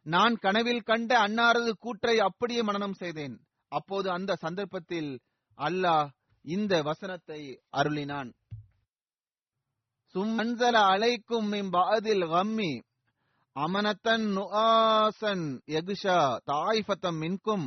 [0.02, 3.34] நான் கனவில் கண்ட அன்னாரது கூற்றை அப்படியே மனனம் செய்தேன்.
[3.68, 5.20] அப்போது அந்த சந்தர்ப்பத்தில்
[5.58, 6.08] அல்லாஹ்
[6.44, 7.40] இந்த வசனத்தை
[7.76, 8.30] அருளினான்.
[10.14, 12.24] சும்மன்சல அலைக்கும் மின் பாதில்
[13.56, 17.66] அமனத்தன் நுஆசன் எகுஷா தாய்ஃபத்தம் மின்கும்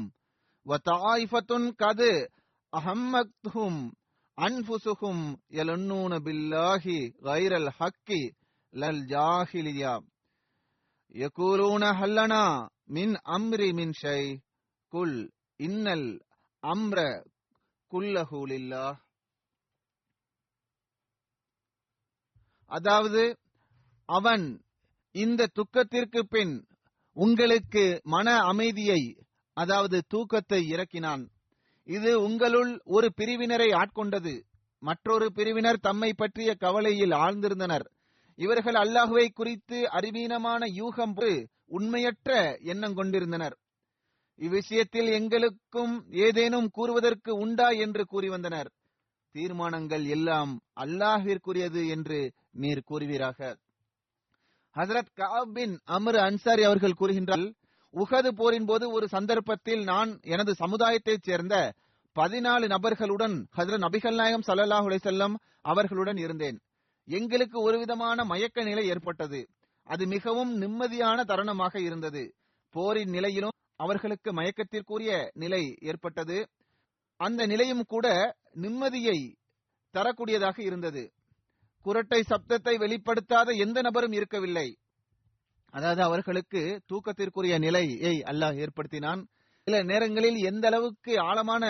[0.66, 2.12] வ தாய்ஃபத்துன் கது
[2.74, 3.80] அஹம்மத்துஹும்
[4.38, 5.24] அன்ஃபுசுஹும்
[5.56, 8.22] எலுன்னூன பில்லாஹி கைரல் ஹக்கி
[8.74, 9.94] லல் ஜாஹிலியா
[11.16, 12.44] யகூலூன ஹல்லனா
[12.90, 14.22] மின் அம்ரி மின் ஷை
[14.94, 15.18] குல்
[15.60, 16.10] இன்னல்
[16.64, 17.00] அம்ர
[17.92, 18.86] குல்லஹூலில்லா
[22.72, 23.24] அதாவது
[24.10, 24.46] அவன்
[25.16, 26.54] இந்த துக்கத்திற்கு பின்
[27.18, 29.02] உங்களுக்கு மன அமைதியை
[29.54, 31.30] அதாவது தூக்கத்தை இறக்கினான்.
[31.84, 34.42] இது உங்களுள் ஒரு பிரிவினரை ஆட்கொண்டது.
[34.80, 37.86] மற்றொரு பிரிவினர் தம்மை பற்றிய கவலையில் ஆழ்ந்திருந்தனர்.
[38.36, 43.58] இவர்கள் அல்லாஹுவை குறித்து அறிவீனமான யூகம் உண்மையற்ற எண்ணம் கொண்டிருந்தனர்.
[44.38, 48.72] இவ்விஷயத்தில் எங்களுக்கும் ஏதேனும் கூறுவதற்கு உண்டா என்று கூறி வந்தனர்.
[49.32, 53.56] தீர்மானங்கள் எல்லாம் அல்லாஹிற்குரியது என்று நீர் கூறுவீராக.
[54.76, 57.56] ஹசரத் காபின் அமர் அன்சாரி அவர்கள் கூறுகின்றால்
[57.96, 61.74] உகது போரின் போது ஒரு சந்தர்ப்பத்தில் நான் எனது சமுதாயத்தைச் சேர்ந்த
[62.16, 66.62] பதினாலு நபர்களுடன் ஹசரத் நபிகள் நாயகம் சல்லாஹ் செல்லம் அவர்களுடன் இருந்தேன்.
[67.06, 69.50] எங்களுக்கு ஒரு விதமான மயக்க நிலை ஏற்பட்டது.
[69.84, 72.36] அது மிகவும் நிம்மதியான தருணமாக இருந்தது.
[72.70, 76.50] போரின் நிலையிலும் அவர்களுக்கு மயக்கத்திற்குரிய நிலை ஏற்பட்டது.
[77.18, 79.36] அந்த நிலையும் கூட நிம்மதியை
[79.94, 81.14] தரக்கூடியதாக இருந்தது.
[81.86, 84.78] குரட்டை சப்தத்தை வெளிப்படுத்தாத எந்த நபரும் இருக்கவில்லை.
[85.74, 89.22] அதாவது அவர்களுக்கு தூக்கத்திற்குரிய நிலையை அல்லாஹ் ஏற்படுத்தினான்.
[89.68, 91.66] சில நேரங்களில் எந்த அளவுக்கு ஆழமான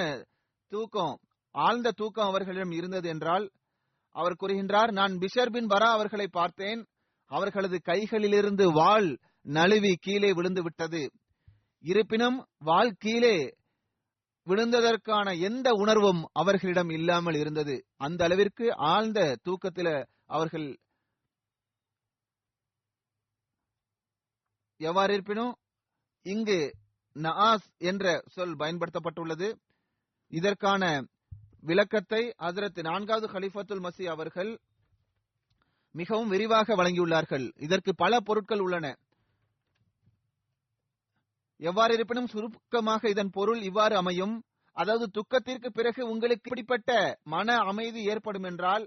[0.72, 1.16] தூக்கம்
[1.56, 3.46] ஆழ்ந்த தூக்கம் அவர்களிடம் இருந்தது என்றால்
[4.16, 6.82] அவர் கூறுகின்றார் நான் பிஷர் பின் பரா அவர்களை பார்த்தேன்.
[7.32, 9.10] அவர்களது கைகளிலிருந்து வாள்
[9.42, 11.04] நழுவி கீழே விழுந்து விட்டது.
[11.84, 13.36] இருப்பினும் வாள் கீழே
[14.48, 17.76] விழுந்ததற்கான எந்த உணர்வும் அவர்களிடம் இல்லாமல் இருந்தது.
[17.98, 19.90] அந்த அளவிற்கு ஆழ்ந்த தூக்கத்தில
[20.28, 20.68] அவர்கள்
[24.82, 25.54] எவ்வாறு இருப்பினும்
[26.26, 26.76] இங்கு
[27.16, 29.48] நஆஸ் என்ற சொல் பயன்படுத்தப்பட்டுள்ளது.
[30.28, 30.84] இதற்கான
[31.62, 34.52] விளக்கத்தை ஹசரத் நான்காவது ஹலிஃபத்துல் மசி அவர்கள்
[35.96, 37.46] மிகவும் விரிவாக வழங்கியுள்ளார்கள்.
[37.58, 38.86] இதற்கு பல பொருட்கள் உள்ளன.
[41.58, 44.36] எவ்வாறு இருப்பினும் சுருக்கமாக இதன் பொருள் இவ்வாறு அமையும்.
[44.78, 48.86] அதாவது துக்கத்திற்கு பிறகு உங்களுக்கு இப்படிப்பட்ட மன அமைதி ஏற்படும் என்றால்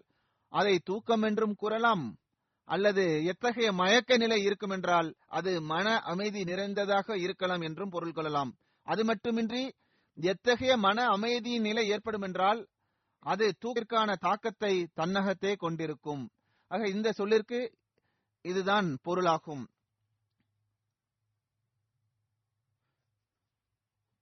[0.53, 2.05] அதை தூக்கம் என்றும் கூறலாம்.
[2.69, 8.53] அல்லது எத்தகைய மயக்க நிலை இருக்கும் என்றால் அது மன அமைதி நிறைந்ததாக இருக்கலாம் என்றும் பொருள் கொள்ளலாம்.
[8.87, 9.63] அது மட்டுமின்றி
[10.19, 12.61] எத்தகைய மன அமைதியின் நிலை ஏற்படும் என்றால்
[13.19, 16.25] அது தூக்கிற்கான தாக்கத்தை தன்னகத்தே கொண்டிருக்கும்.
[16.71, 17.61] ஆக இந்த சொல்லிற்கு
[18.45, 19.65] இதுதான் பொருளாகும்.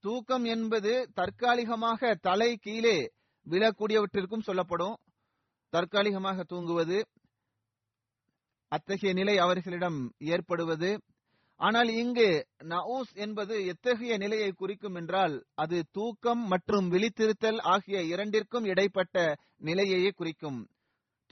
[0.04, 2.98] தூக்கம் என்பது தற்காலிகமாக தலை கீழே
[3.46, 4.96] விழக்கூடியவற்றிற்கும் சொல்லப்படும்.
[5.72, 6.98] தற்காலிகமாக தூங்குவது
[8.72, 9.98] அத்தகைய நிலை அவர்களிடம்
[10.34, 10.90] ஏற்படுவது.
[11.60, 12.28] ஆனால் இங்கு
[12.64, 19.16] நவுஸ் என்பது எத்தகைய நிலையை குறிக்கும் என்றால் அது தூக்கம் மற்றும் விழித்திருத்தல் ஆகிய இரண்டிற்கும் இடைப்பட்ட
[19.64, 20.60] நிலையையே குறிக்கும்.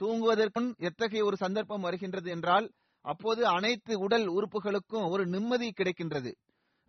[0.01, 2.67] தூங்குவதற்கும் எத்தகைய ஒரு சந்தர்ப்பம் வருகின்றது என்றால்
[3.05, 6.31] அப்போது அனைத்து உடல் உறுப்புகளுக்கும் ஒரு நிம்மதி கிடைக்கின்றது.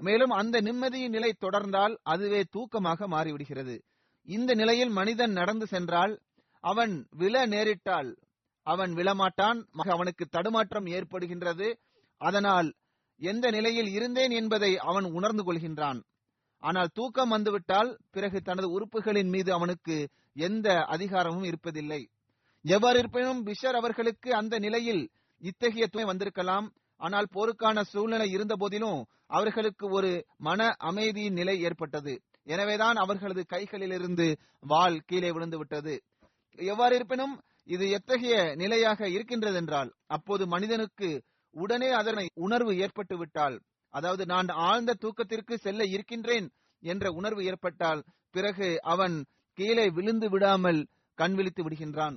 [0.00, 3.76] மேலும் அந்த நிம்மதியின் நிலை தொடர்ந்தால் அதுவே தூக்கமாக மாறிவிடுகிறது.
[4.28, 6.14] இந்த நிலையில் மனிதன் நடந்து சென்றால்
[6.64, 8.10] அவன் விழ நேரிட்டால்
[8.66, 11.68] அவன் விழமாட்டான் அவனுக்கு தடுமாற்றம் ஏற்படுகின்றது.
[12.20, 12.68] அதனால்
[13.16, 16.00] எந்த நிலையில் இருந்தேன் என்பதை அவன் உணர்ந்து கொள்கின்றான்.
[16.62, 19.96] ஆனால் தூக்கம் வந்துவிட்டால் பிறகு தனது உறுப்புகளின் மீது அவனுக்கு
[20.32, 22.00] எந்த அதிகாரமும் இருப்பதில்லை.
[22.64, 25.02] எவ்வாறு இருப்பினும் பிஷர் அவர்களுக்கு அந்த நிலையில்
[25.42, 26.66] இத்தகைய துணை வந்திருக்கலாம்.
[26.96, 32.14] ஆனால் போருக்கான சூழ்நிலை இருந்த போதிலும் அவர்களுக்கு ஒரு மன அமைதியின் நிலை ஏற்பட்டது.
[32.44, 34.26] எனவேதான் அவர்களது கைகளிலிருந்து
[34.60, 35.94] வாள் கீழே விழுந்து விட்டது
[36.58, 37.34] எவ்வாறு இருப்பினும்
[37.68, 41.08] இது எத்தகைய நிலையாக இருக்கின்றதென்றால் அப்போது மனிதனுக்கு
[41.54, 43.56] உடனே அதனை உணர்வு ஏற்பட்டு விட்டால்
[43.94, 46.46] அதாவது நான் ஆழ்ந்த தூக்கத்திற்கு செல்ல இருக்கின்றேன்
[46.82, 48.00] என்ற உணர்வு ஏற்பட்டால்
[48.34, 49.16] பிறகு அவன்
[49.58, 50.80] கீழே விழுந்து விடாமல்
[51.18, 52.16] கண் விழித்து விடுகின்றான்.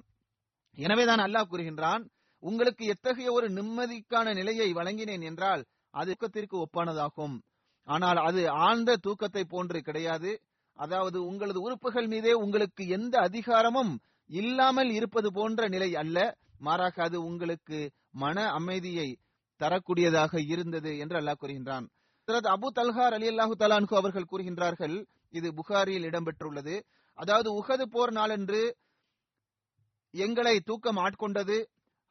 [0.78, 2.04] எனவேதான் அல்லாஹ் கூறுகின்றான்
[2.44, 5.62] உங்களுக்கு எத்தகைய ஒரு நிம்மதிக்கான நிலையை வழங்கினேன் என்றால்
[5.94, 7.36] அது தூக்கத்திற்கு ஒப்பானதாகும்.
[7.88, 10.32] ஆனால் அது ஆழ்ந்த தூக்கத்தை போன்று கிடையாது.
[10.78, 13.94] அதாவது உங்களது உறுப்புகள் மீதே உங்களுக்கு எந்த அதிகாரமும்
[14.28, 16.38] இல்லாமல் இருப்பது போன்ற நிலை அல்ல.
[16.60, 19.18] மாறாக அது உங்களுக்கு மன அமைதியை
[19.60, 21.86] தரக்கூடியதாக இருந்தது என்று அல்லாஹ் கூறுகின்றான்.
[22.28, 26.76] அபு தல்ஹார் அலி அல்லாஹு தலான்கு அவர்கள் கூறுகின்றார்கள் இது புகாரியில் இடம்பெற்றுள்ளது.
[27.14, 28.78] அதாவது உகது போர் நாளன்று
[30.12, 31.58] எங்களை தூக்கம் ஆட்கொண்டது.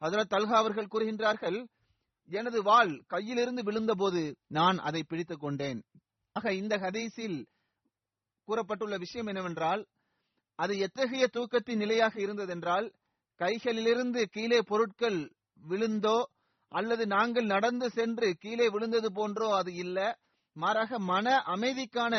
[0.01, 1.65] ஹசரத் தல்ஹா அவர்கள் கூறுகின்றார்கள்
[2.25, 5.83] எனது வாள் கையிலிருந்து விழுந்தபோது நான் அதை பிடித்துக் கொண்டேன்.
[6.31, 7.45] ஆக இந்த ஹதீஸில்
[8.47, 9.85] கூறப்பட்டுள்ள விஷயம் என்னவென்றால்
[10.59, 12.87] அது எத்தகைய தூக்கத்தின் நிலையாக இருந்ததென்றால்
[13.39, 15.19] கைகளிலிருந்து கீழே பொருட்கள்
[15.61, 16.17] விழுந்தோ
[16.71, 19.97] அல்லது நாங்கள் நடந்து சென்று கீழே விழுந்தது போன்றோ அது இல்ல.
[20.55, 22.15] மாறாக மன அமைதிக்கான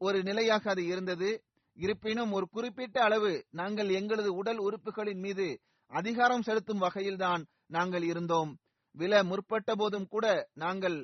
[0.00, 1.30] ஒரு நிலையாக அது இருந்தது.
[1.76, 5.46] இருப்பினும் ஒரு குறிப்பிட்ட அளவு நாங்கள் எங்களது உடல் உறுப்புகளின் மீது
[5.90, 8.50] அதிகாரம் செலுத்தும் வகையில்தான் நாங்கள் இருந்தோம்.
[8.94, 10.98] வில முற்பட்ட போதும் கூட நாங்கள்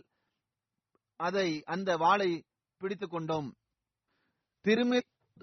[1.20, 2.30] அதை அந்த வாளை
[2.80, 3.48] பிடித்துக் கொண்டோம்
[4.64, 4.98] திருமி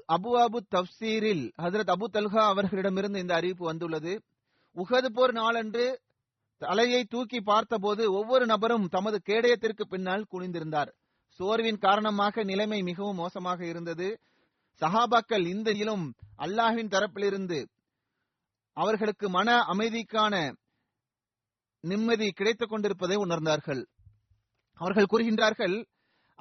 [0.07, 4.23] அபு அபு தப்சீரில் ஹசரத் அபு தல்ஹா அவர்களிடமிருந்து இந்த அறிவிப்பு வந்துள்ளது.
[4.75, 6.01] உகது போர் நாளன்று
[6.57, 10.91] தலையை தூக்கி பார்த்தபோது ஒவ்வொரு நபரும் தமது கேடயத்திற்கு பின்னால் குனிந்திருந்தார்.
[11.39, 14.21] சோர்வின் காரணமாக நிலைமை மிகவும் மோசமாக இருந்தது.
[14.81, 16.05] சஹாபாக்கள் இந்த இலும்
[16.37, 17.65] அல்லாஹின் தரப்பிலிருந்து
[18.77, 20.53] அவர்களுக்கு மன அமைதிக்கான
[21.79, 23.85] நிம்மதி கிடைத்துக் கொண்டிருப்பதை உணர்ந்தார்கள்.
[24.73, 25.75] அவர்கள் கூறுகின்றார்கள்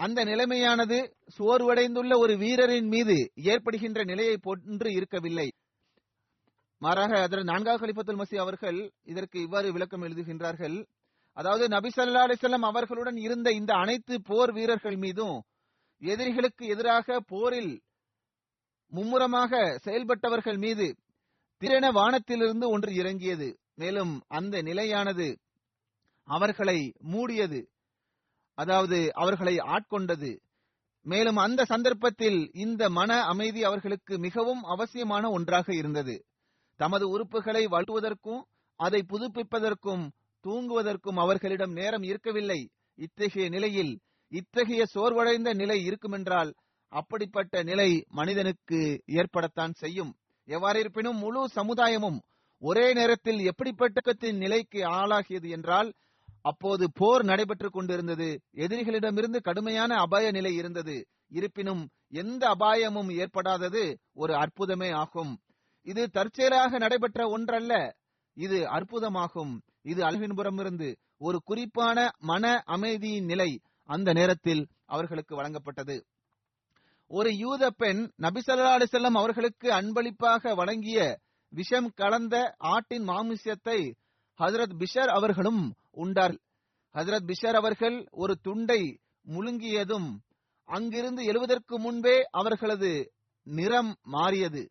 [0.05, 0.99] அந்த நிலைமையானது
[1.39, 5.49] சோர்வடைந்துள்ள ஒரு வீரரின் மீது ஏற்படுகின்ற நிலையை போன்று இருக்கவில்லை.
[6.79, 10.77] மாறாக அதன் நான்காவது கலிபத்துல் மசி அவர்கள் இதற்கு இவ்வாறு விளக்கம் எழுதுகின்றார்கள்.
[11.37, 15.37] அதாவது நபி சல்லா அலிசல்லாம் அவர்களுடன் இருந்த இந்த அனைத்து போர் வீரர்கள் மீதும்
[16.03, 17.73] எதிரிகளுக்கு எதிராக போரில்
[18.93, 20.87] மும்முரமாக செயல்பட்டவர்கள் மீது
[21.63, 23.49] திறன வானத்திலிருந்து ஒன்று இறங்கியது.
[23.75, 25.29] மேலும் அந்த நிலையானது
[26.29, 26.79] அவர்களை
[27.13, 27.61] மூடியது.
[28.55, 30.39] அதாவது அவர்களை ஆட்கொண்டது.
[31.07, 36.25] மேலும் அந்த சந்தர்ப்பத்தில் இந்த மன அமைதி அவர்களுக்கு மிகவும் அவசியமான ஒன்றாக இருந்தது.
[36.77, 38.43] தமது உறுப்புகளை வலுவதற்கும்
[38.81, 40.05] அதை புதுப்பிப்பதற்கும்
[40.45, 42.71] தூங்குவதற்கும் அவர்களிடம் நேரம் இருக்கவில்லை.
[42.99, 46.51] இத்தகைய நிலையில் இத்தகைய சோர்வடைந்த நிலை இருக்குமென்றால்
[46.93, 50.13] அப்படிப்பட்ட நிலை மனிதனுக்கு ஏற்படத்தான் செய்யும்.
[50.49, 52.19] எவ்வாறு இருப்பினும் முழு சமுதாயமும்
[52.63, 55.93] ஒரே நேரத்தில் எப்படிப்பட்ட நிலைக்கு ஆளாகியது என்றால்
[56.43, 58.41] அப்போது போர் நடைபெற்றுக் கொண்டிருந்தது.
[58.55, 61.07] எதிரிகளிடமிருந்து கடுமையான அபாய நிலை இருந்தது.
[61.29, 65.41] இருப்பினும் எந்த அபாயமும் ஏற்படாதது ஒரு அற்புதமே ஆகும்.
[65.83, 67.97] இது தற்செயலாக நடைபெற்ற ஒன்றல்ல.
[68.35, 69.61] இது அற்புதமாகும்.
[69.83, 76.03] இது அல்வின்புறமிருந்து ஒரு குறிப்பான மன அமைதியின் நிலை அந்த நேரத்தில் அவர்களுக்கு வழங்கப்பட்டது.
[77.07, 83.95] ஒரு யூத பெண் நபிசல்லா அலிசல்லம் அவர்களுக்கு அன்பளிப்பாக வழங்கிய விஷம் கலந்த ஆட்டின் மாமிசத்தை
[84.39, 86.37] ஹசரத் பிஷர் அவர்களும் உண்டார்.
[86.95, 90.09] ஹசரத் பிஷர் அவர்கள் ஒரு துண்டை முழுங்கியதும்
[90.69, 93.13] அங்கிருந்து எழுவதற்கு முன்பே அவர்களது
[93.47, 94.63] நிறம் மாறியது.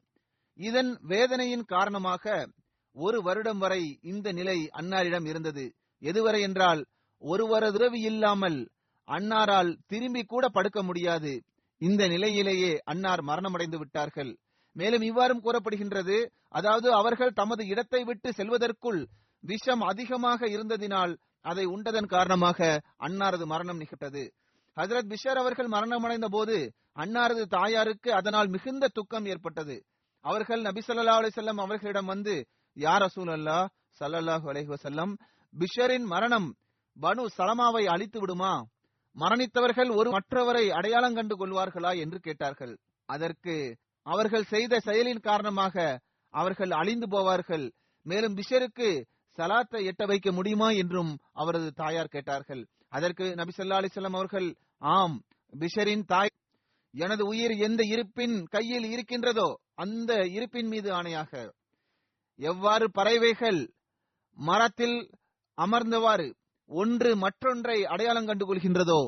[0.59, 2.49] இதன் வேதனையின் காரணமாக
[2.95, 5.65] ஒரு வருடம் வரை இந்த நிலை அன்னாரிடம் இருந்தது.
[6.01, 6.85] எதுவரை என்றால்
[7.17, 8.69] ஒருவரது உதவி இல்லாமல்
[9.07, 11.43] அன்னாரால் திரும்பி கூட படுக்க முடியாது.
[11.77, 14.37] இந்த நிலையிலேயே அன்னார் மரணமடைந்து விட்டார்கள்.
[14.75, 16.17] மேலும் இவ்வாறும் கூறப்படுகின்றது.
[16.47, 19.01] அதாவது அவர்கள் தமது இடத்தை விட்டு செல்வதற்குள்
[19.41, 24.23] விஷம் அதிகமாக இருந்ததினால் அதை உண்டதன் காரணமாக அன்னாரது மரணம் நிகழ்ந்தது.
[24.75, 26.57] ஹசரத் பிஷர் அவர்கள் மரணமடைந்த போது
[26.95, 29.85] அன்னாரது தாயாருக்கு அதனால் மிகுந்த துக்கம் ஏற்பட்டது.
[30.25, 32.35] அவர்கள் நபி ஸல்லல்லாஹு அலிசல்லம் அவர்களிடம் வந்து
[32.73, 33.67] யார் அசூல் அல்லா
[33.99, 35.15] சல்லல்லாஹு அலைஹி
[35.53, 36.55] பிஷரின் மரணம்
[37.01, 38.53] பனு சலமாவை அழித்து விடுமா?
[39.15, 41.97] மரணித்தவர்கள் ஒரு மற்றவரை அடையாளம் கண்டு கொள்வார்களா?
[41.99, 42.77] என்று கேட்டார்கள்.
[43.05, 45.99] அதற்கு அவர்கள் செய்த செயலின் காரணமாக
[46.33, 47.65] அவர்கள் அழிந்து போவார்கள்.
[48.05, 48.89] மேலும் பிஷருக்கு
[49.37, 52.63] சலாத்தை எட்ட வைக்க முடியுமா என்றும் அவரது தாயார் கேட்டார்கள்.
[52.89, 54.47] அதற்கு நபிசல்லா அலிசல்லாம் அவர்கள்
[54.95, 55.17] ஆம்
[55.53, 56.33] பிஷரின் தாய்
[56.93, 59.49] எனது உயிர் எந்த இருப்பின் கையில் இருக்கின்றதோ
[59.83, 61.31] அந்த இருப்பின் மீது ஆணையாக.
[62.39, 63.61] எவ்வாறு பறவைகள்
[64.37, 64.97] மரத்தில்
[65.57, 66.27] அமர்ந்தவாறு
[66.69, 69.01] ஒன்று மற்றொன்றை அடையாளம் கண்டு கொள்கின்றதோ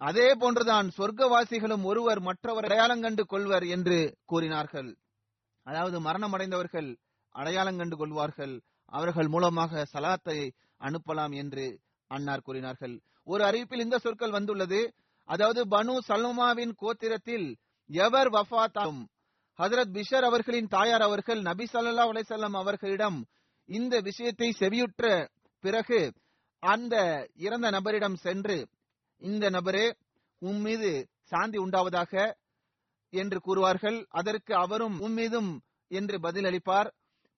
[0.00, 4.90] அதே போன்றுதான் சொர்க்கவாசிகளும் ஒருவர் மற்றவர் அடையாளம் கண்டு கொள்வர் என்று கூறினார்கள்.
[5.66, 6.88] அதாவது மரணம் அடைந்தவர்கள்
[7.34, 8.54] அடையாளம் கண்டு கொள்வார்கள்.
[8.94, 10.38] அவர்கள் மூலமாக சலாத்தை
[10.80, 11.64] அனுப்பலாம் என்று
[12.10, 12.94] அன்னார் கூறினார்கள்.
[13.26, 14.80] ஒரு அறிவிப்பில் இந்த சொற்கள் வந்துள்ளது.
[15.28, 17.46] அதாவது பனு சல்மாவின் கோத்திரத்தில்
[17.90, 19.02] எவர் வஃபாத்தாலும்
[19.58, 23.18] ஹதரத் பிஷர் அவர்களின் தாயார் அவர்கள் நபி சல்லா அலைஹி அவர்களிடம்
[23.68, 25.04] இந்த விஷயத்தை செவியுற்ற
[25.64, 26.00] பிறகு
[26.62, 26.94] அந்த
[27.36, 28.58] இறந்த நபரிடம் சென்று
[29.22, 29.86] இந்த நபரே
[30.42, 30.90] உன் மீது
[31.24, 32.12] சாந்தி உண்டாவதாக
[33.12, 33.98] என்று கூறுவார்கள்.
[34.10, 35.50] அதற்கு அவரும் உன் மீதும்
[35.90, 36.90] என்று பதில் அளிப்பார்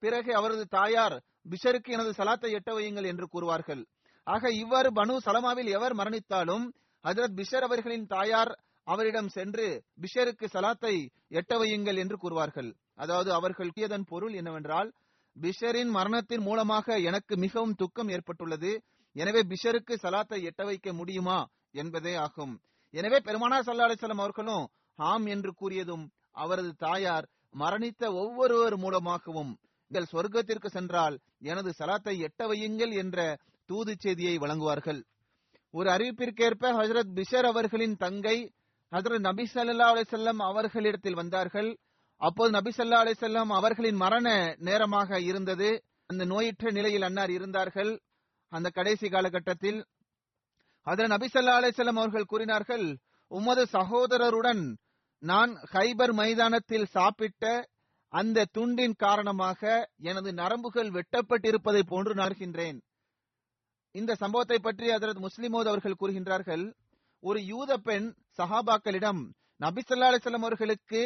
[0.03, 1.17] பிறகு அவரது தாயார்
[1.47, 3.83] பிஷருக்கு எனது சலாத்தை எட்ட வையுங்கள் என்று கூறுவார்கள்.
[4.27, 6.65] ஆக இவ்வாறு பனு சலமாவில் எவர் மரணித்தாலும்
[7.05, 8.53] ஹஜரத் பிஷர் அவர்களின் தாயார்
[8.87, 9.67] அவரிடம் சென்று
[10.03, 10.95] பிஷருக்கு சலாத்தை
[11.39, 12.71] எட்ட வையுங்கள் என்று கூறுவார்கள்.
[12.95, 14.91] அதாவது அவர்கள் கூறியதன் பொருள் என்னவென்றால்
[15.37, 18.73] பிஷரின் மரணத்தின் மூலமாக எனக்கு மிகவும் துக்கம் ஏற்பட்டுள்ளது.
[19.17, 21.39] எனவே பிஷருக்கு சலாத்தை எட்ட வைக்க முடியுமா
[21.73, 22.55] என்பதே ஆகும்.
[22.95, 24.65] எனவே பெருமானார் சல்லா அலிசல்லாம் அவர்களும்
[24.99, 26.05] ஆம் என்று கூறியதும்
[26.43, 29.53] அவரது தாயார் மரணித்த ஒவ்வொருவர் மூலமாகவும்
[29.89, 35.01] நீங்கள் சொர்க்கத்திற்கு சென்றால் எனது சலாத்தை எட்ட வையுங்கள் என்ற தூது செய்தியை வழங்குவார்கள்.
[35.71, 38.53] ஒரு அறிவிப்பிற்கேற்ப ஹசரத் பிஷர் அவர்களின் தங்கை
[38.93, 41.79] ஹசரத் நபி சல்லா அலிசல்லாம் அவர்களிடத்தில் வந்தார்கள்.
[42.17, 45.85] அப்போது நபி சல்லா அலிசல்லாம் அவர்களின் மரண நேரமாக இருந்தது.
[46.07, 48.01] அந்த நோயற்ற நிலையில் அன்னார் இருந்தார்கள்.
[48.49, 49.87] அந்த கடைசி காலகட்டத்தில்
[50.87, 54.77] அதில் நபி சல்லா அலிசல்லாம் அவர்கள் கூறினார்கள் உமது சகோதரருடன்
[55.19, 57.69] நான் ஹைபர் மைதானத்தில் சாப்பிட்ட
[58.19, 62.79] அந்த துண்டின் காரணமாக எனது நரம்புகள் வெட்டப்பட்டிருப்பதை போன்று நார்கின்றேன்
[63.95, 66.65] இந்த சம்பவத்தை பற்றி அதரது முஸ்லிமோத் அவர்கள் கூறுகின்றார்கள்
[67.23, 69.23] ஒரு யூத பெண் சஹாபாக்களிடம்
[69.57, 71.01] நபி சொல்லா அவர்களுக்கு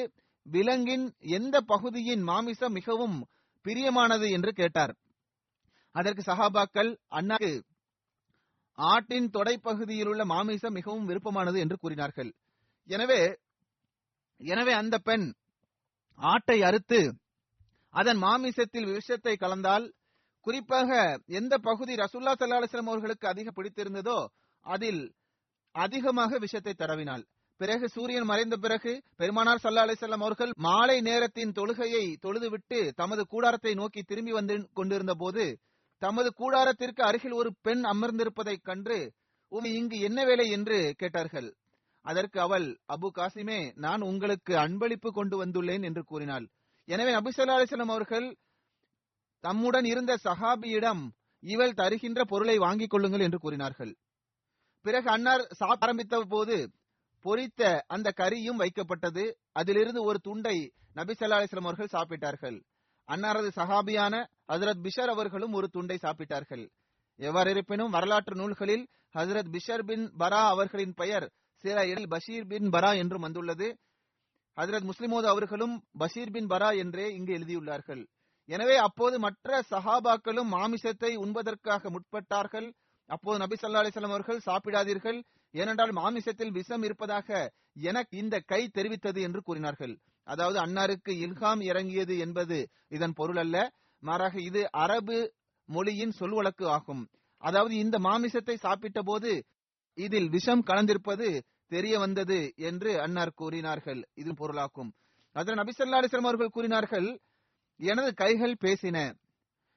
[0.47, 3.19] விலங்கின் எந்த பகுதியின் மாமிசம் மிகவும்
[3.65, 4.93] பிரியமானது என்று கேட்டார்.
[5.95, 7.53] அதற்கு சஹாபாக்கள் அண்ணாக்கு
[8.79, 12.31] ஆட்டின் தொடைப்பகுதியில் உள்ள மாமிசம் மிகவும் விருப்பமானது என்று கூறினார்கள்.
[12.89, 13.21] எனவே
[14.41, 15.27] எனவே அந்த பெண்
[16.21, 17.01] ஆட்டை அறுத்து
[17.95, 19.87] அதன் மாமிசத்தில் விஷத்தை கலந்தால்
[20.47, 20.91] குறிப்பாக
[21.31, 24.19] எந்த பகுதி ரசுல்லா சல்லா அலிஸ்லாம் அவர்களுக்கு அதிக பிடித்திருந்ததோ
[24.67, 25.03] அதில்
[25.75, 27.25] அதிகமாக விஷத்தை தடவினாள்.
[27.61, 34.03] பிறகு சூரியன் மறைந்த பிறகு பெருமானார் சல்லா அலிசல்லாம் அவர்கள் மாலை நேரத்தின் தொழுகையை தொழுதுவிட்டு தமது கூடாரத்தை நோக்கி
[34.03, 35.45] திரும்பி வந்து கொண்டிருந்த போது
[36.03, 38.99] தமது கூடாரத்திற்கு அருகில் ஒரு பெண் அமர்ந்திருப்பதைக் கண்டு
[39.53, 40.51] உம் இங்கு என்ன வேலை?
[40.51, 41.49] என்று கேட்டார்கள்.
[42.05, 46.47] அதற்கு அவள் அபு காசிமே நான் உங்களுக்கு அன்பளிப்பு கொண்டு வந்துள்ளேன் என்று கூறினாள்.
[46.89, 48.37] எனவே நபிசல்லா அலிஸ்லாம் அவர்கள்
[49.45, 51.03] தம்முடன் இருந்த சஹாபியிடம்
[51.43, 53.93] இவள் தருகின்ற பொருளை வாங்கிக் கொள்ளுங்கள் என்று கூறினார்கள்.
[54.85, 56.57] பிறகு அன்னார் சாப்பிட ஆரம்பித்த போது
[57.25, 59.25] பொரித்த அந்த கறியும் வைக்கப்பட்டது.
[59.53, 60.57] அதிலிருந்து ஒரு துண்டை
[60.93, 62.59] நபி சல்லா அலிஸ்லாம் அவர்கள் சாப்பிட்டார்கள்.
[63.09, 64.15] அன்னாரது சஹாபியான
[64.53, 66.65] ஹசரத் பிஷர் அவர்களும் ஒரு துண்டை சாப்பிட்டார்கள்.
[67.21, 68.85] எவ்வாறு இருப்பினும் வரலாற்று நூல்களில்
[69.19, 71.27] ஹசரத் பிஷர் பின் பரா அவர்களின் பெயர்
[71.65, 73.69] சில இடத்தில் பஷீர் பின் பரா என்றும் வந்துள்ளது.
[74.59, 78.03] ஹசரத் முஸ்லிமோது அவர்களும் பஷீர் பின் பரா என்றே இங்கு எழுதியுள்ளார்கள்.
[78.49, 82.69] எனவே அப்போது மற்ற சஹாபாக்களும் மாமிசத்தை உண்பதற்காக முற்பட்டார்கள்.
[83.11, 85.19] அப்போது நபி சல்லா அலிஸ்லாம் அவர்கள் சாப்பிடாதீர்கள்.
[85.55, 87.29] ஏனென்றால் மாமிசத்தில் விஷம் இருப்பதாக
[87.89, 89.95] எனக்கு இந்த கை தெரிவித்தது என்று கூறினார்கள்.
[90.27, 92.59] அதாவது அன்னாருக்கு இல்ஹாம் இறங்கியது என்பது
[92.97, 93.57] இதன் பொருள் அல்ல
[94.03, 95.19] மாறாக இது அரபு
[95.69, 97.03] மொழியின் சொல் வழக்கு ஆகும்.
[97.43, 99.33] அதாவது இந்த மாமிசத்தை சாப்பிட்ட போது
[100.05, 101.29] இதில் விஷம் கலந்திருப்பது
[101.73, 104.01] தெரிய வந்தது என்று அன்னார் கூறினார்கள்.
[104.15, 104.91] இது பொருளாக்கும்
[105.37, 107.09] அதில் நபிசல்லா அலிஸ்லாம் அவர்கள் கூறினார்கள்
[107.81, 108.97] எனது கைகள் பேசின.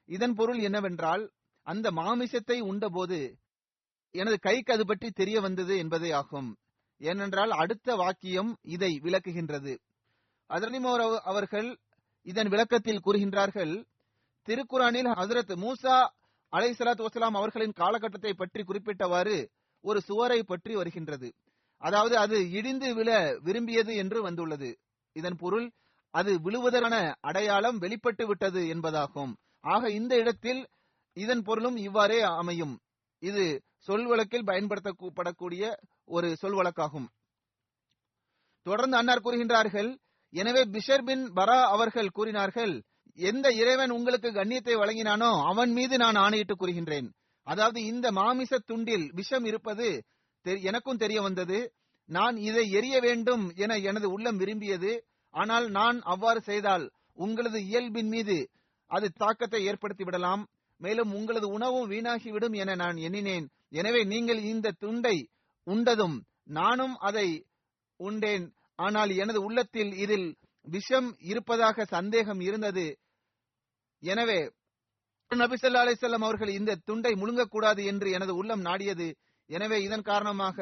[0.09, 1.23] இதன் பொருள் என்னவென்றால்
[1.67, 3.19] அந்த மாமிசத்தை உண்டபோது
[4.15, 6.49] எனது கைக்கு அது பற்றி தெரிய வந்தது என்பதே ஆகும்.
[7.01, 9.73] ஏனென்றால் அடுத்த வாக்கியம் இதை விளக்குகின்றது.
[10.49, 11.69] அதர்னிமோர் அவர்கள்
[12.27, 13.73] இதன் விளக்கத்தில் கூறுகின்றார்கள்
[14.47, 15.95] திருக்குறானில் ஹசரத் மூசா
[16.53, 19.38] அலை சலாத் வசலாம் அவர்களின் காலகட்டத்தை பற்றி குறிப்பிட்டவாறு
[19.84, 21.30] ஒரு சுவரை பற்றி வருகின்றது.
[21.82, 23.10] அதாவது அது இடிந்து விழ
[23.41, 24.69] விரும்பியது என்று வந்துள்ளது.
[25.15, 25.67] இதன் பொருள்
[26.13, 29.34] அது விழுவதற்கான அடையாளம் வெளிப்பட்டு விட்டது என்பதாகும்.
[29.63, 30.62] ஆக இந்த இடத்தில்
[31.17, 32.76] இதன் பொருளும் இவ்வாறே அமையும்.
[33.19, 33.43] இது
[33.88, 35.63] சொல் வழக்கில் பயன்படுத்தப்படக்கூடிய
[36.06, 37.08] ஒரு சொல் வழக்காகும்.
[38.65, 39.89] தொடர்ந்து அன்னார் கூறுகின்றார்கள்
[40.34, 42.74] எனவே பிஷர் பின் பரா அவர்கள் கூறினார்கள்
[43.17, 47.10] எந்த இறைவன் உங்களுக்கு கண்ணியத்தை வழங்கினானோ அவன் மீது நான் ஆணையிட்டு கூறுகின்றேன்.
[47.47, 49.88] அதாவது இந்த மாமிச துண்டில் விஷம் இருப்பது
[50.69, 51.60] எனக்கும் தெரிய வந்தது.
[52.10, 54.91] நான் இதை எரிய வேண்டும் என எனது உள்ளம் விரும்பியது.
[55.34, 56.86] ஆனால் நான் அவ்வாறு செய்தால்
[57.25, 58.38] உங்களது இயல்பின் மீது
[58.91, 60.43] அது தாக்கத்தை ஏற்படுத்தி விடலாம்.
[60.82, 63.45] மேலும் உங்களது உணவும் வீணாகிவிடும் என நான் எண்ணினேன்.
[63.79, 65.15] எனவே நீங்கள் இந்த துண்டை
[65.67, 66.17] உண்டதும்
[66.60, 67.27] நானும் அதை
[67.99, 68.45] உண்டேன்.
[68.79, 70.27] ஆனால் எனது உள்ளத்தில் இதில்
[70.67, 72.86] விஷம் இருப்பதாக சந்தேகம் இருந்தது.
[74.03, 74.39] எனவே
[75.36, 79.08] நபி சொல்லா அலிசல்லாம் அவர்கள் இந்த துண்டை முழுங்கக்கூடாது என்று எனது உள்ளம் நாடியது.
[79.50, 80.58] எனவே இதன் காரணமாக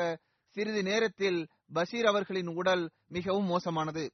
[0.56, 1.40] சிறிது நேரத்தில்
[1.74, 4.06] பஷீர் அவர்களின் உடல் மிகவும் மோசமானது.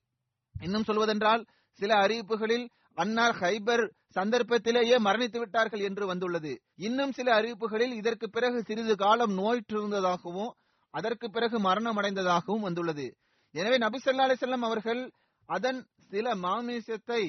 [0.56, 1.44] இன்னும் சொல்வதென்றால்
[1.80, 2.66] சில அறிவிப்புகளில்
[2.98, 3.84] அன்னார் ஹைபர்
[4.16, 6.52] சந்தர்ப்பத்திலேயே மரணித்து விட்டார்கள் என்று வந்துள்ளது.
[6.78, 10.52] இன்னும் சில அறிவிப்புகளில் இதற்கு பிறகு சிறிது காலம் நோயிற்றிருந்ததாகவும்
[10.94, 13.08] அதற்கு பிறகு மரணம் அடைந்ததாகவும் வந்துள்ளது.
[13.56, 15.02] எனவே நபி சொல்லா அலிசல்லாம் அவர்கள்
[15.50, 15.80] அதன்
[16.10, 17.22] சில மாமிசத்தை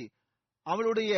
[0.67, 1.13] அவளுடைய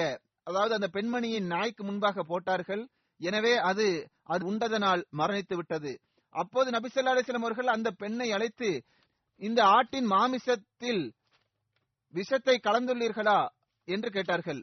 [0.51, 2.83] அதாவது அந்த பெண்மணியின் நாய்க்கு முன்பாக போட்டார்கள்.
[3.21, 3.87] எனவே அது
[4.33, 5.93] அது உண்டதனால் மரணித்து விட்டது.
[6.35, 8.71] அப்போது நபிசல்லா அலிஸ்லாம் அவர்கள் அந்த பெண்ணை அழைத்து
[9.41, 11.03] இந்த ஆட்டின் மாமிசத்தில்
[12.15, 13.41] விஷத்தை கலந்துள்ளீர்களா?
[13.89, 14.61] என்று கேட்டார்கள்.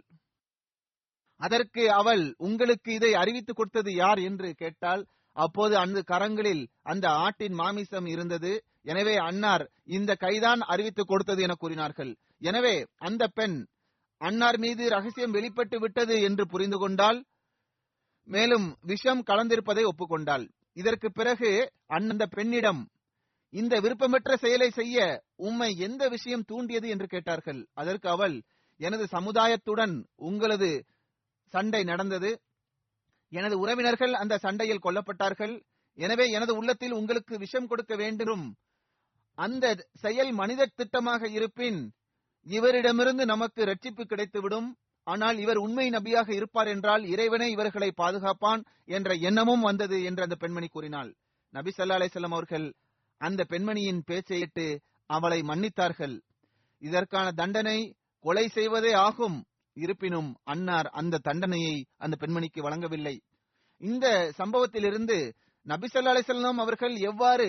[1.42, 4.20] அதற்கு அவள் உங்களுக்கு இதை அறிவித்துக் கொடுத்தது யார்?
[4.30, 5.04] என்று கேட்டால்
[5.36, 8.52] அப்போது அந்த கரங்களில் அந்த ஆட்டின் மாமிசம் இருந்தது.
[8.92, 9.66] எனவே அன்னார்
[9.98, 12.12] இந்த கைதான் அறிவித்துக் கொடுத்தது என கூறினார்கள்.
[12.42, 12.76] எனவே
[13.08, 13.58] அந்த பெண்
[14.22, 17.20] அன்னார் மீது ரகசியம் வெளிப்பட்டு விட்டது என்று புரிந்து கொண்டால்
[18.28, 20.46] மேலும் விஷம் கலந்திருப்பதை ஒப்புக்கொண்டாள்.
[20.74, 21.52] இதற்கு பிறகு
[21.88, 22.82] அந்த பெண்ணிடம்
[23.54, 27.62] இந்த விருப்பமற்ற செயலை செய்ய உம்மை எந்த விஷயம் தூண்டியது என்று கேட்டார்கள்.
[27.74, 28.36] அதற்கு அவள்
[28.80, 30.72] எனது சமுதாயத்துடன் உங்களது
[31.54, 32.32] சண்டை நடந்தது.
[33.32, 35.56] எனது உறவினர்கள் அந்த சண்டையில் கொல்லப்பட்டார்கள்.
[35.98, 38.46] எனவே எனது உள்ளத்தில் உங்களுக்கு விஷம் கொடுக்க வேண்டும்.
[39.38, 41.80] அந்த செயல் மனித திட்டமாக இருப்பின்
[42.48, 44.68] இவரிடமிருந்து நமக்கு ரட்சிப்பு கிடைத்துவிடும்.
[45.08, 50.68] ஆனால் இவர் உண்மை நபியாக இருப்பார் என்றால் இறைவனே இவர்களை பாதுகாப்பான் என்ற எண்ணமும் வந்தது என்று அந்த பெண்மணி
[50.68, 51.12] கூறினாள்.
[51.54, 52.66] நபி சல்லா அலிசல்லாம் அவர்கள்
[53.22, 54.66] அந்த பெண்மணியின் பேச்சையிட்டு
[55.10, 56.16] அவளை மன்னித்தார்கள்.
[56.82, 57.78] இதற்கான தண்டனை
[58.26, 59.38] கொலை செய்வதே ஆகும்.
[59.78, 63.16] இருப்பினும் அன்னார் அந்த தண்டனையை அந்த பெண்மணிக்கு வழங்கவில்லை.
[63.82, 65.18] இந்த சம்பவத்திலிருந்து
[65.66, 67.48] நபி சல்லா அலிசல்லாம் அவர்கள் எவ்வாறு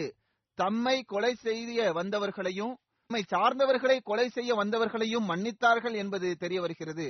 [0.58, 2.74] தம்மை கொலை செய்ய வந்தவர்களையும்
[3.10, 7.06] தம்மை சார்ந்தவர்களை கொலை செய்ய வந்தவர்களையும் மன்னித்தார்கள் என்பது தெரிய வருகிறது.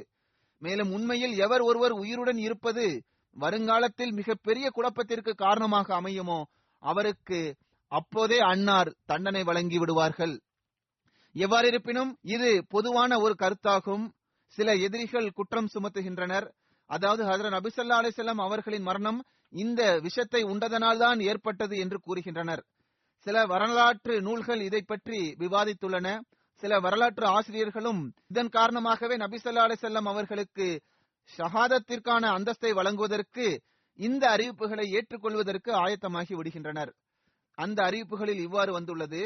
[0.63, 2.85] மேலும் உண்மையில் எவர் ஒருவர் உயிருடன் இருப்பது
[3.37, 6.39] வருங்காலத்தில் மிகப்பெரிய குழப்பத்திற்கு காரணமாக அமையுமோ
[6.83, 7.41] அவருக்கு
[7.93, 10.37] அப்போதே அன்னார் தண்டனை வழங்கி விடுவார்கள்.
[11.35, 14.07] எவ்வாறு இருப்பினும் இது பொதுவான ஒரு கருத்தாகும்.
[14.59, 16.49] சில எதிரிகள் குற்றம் சுமத்துகின்றனர்.
[16.91, 19.21] அதாவது ஹசரத் நபிசல்லா அலிசல்லாம் அவர்களின் மரணம்
[19.53, 22.63] இந்த விஷத்தை உண்டதனால் தான் ஏற்பட்டது என்று கூறுகின்றனர்.
[23.29, 26.09] சில வரலாற்று நூல்கள் இதை பற்றி விவாதித்துள்ளன.
[26.63, 30.67] சில வரலாற்று ஆசிரியர்களும் இதன் காரணமாகவே நபிசல்லா அலிசல்லாம் அவர்களுக்கு
[31.31, 33.47] ஷஹாதத்திற்கான அந்தஸ்தை வழங்குவதற்கு
[33.99, 36.93] இந்த அறிவிப்புகளை ஏற்றுக்கொள்வதற்கு ஆயத்தமாகி விடுகின்றனர்.
[37.59, 39.23] அந்த அறிவிப்புகளில் இவ்வாறு வந்துள்ளது.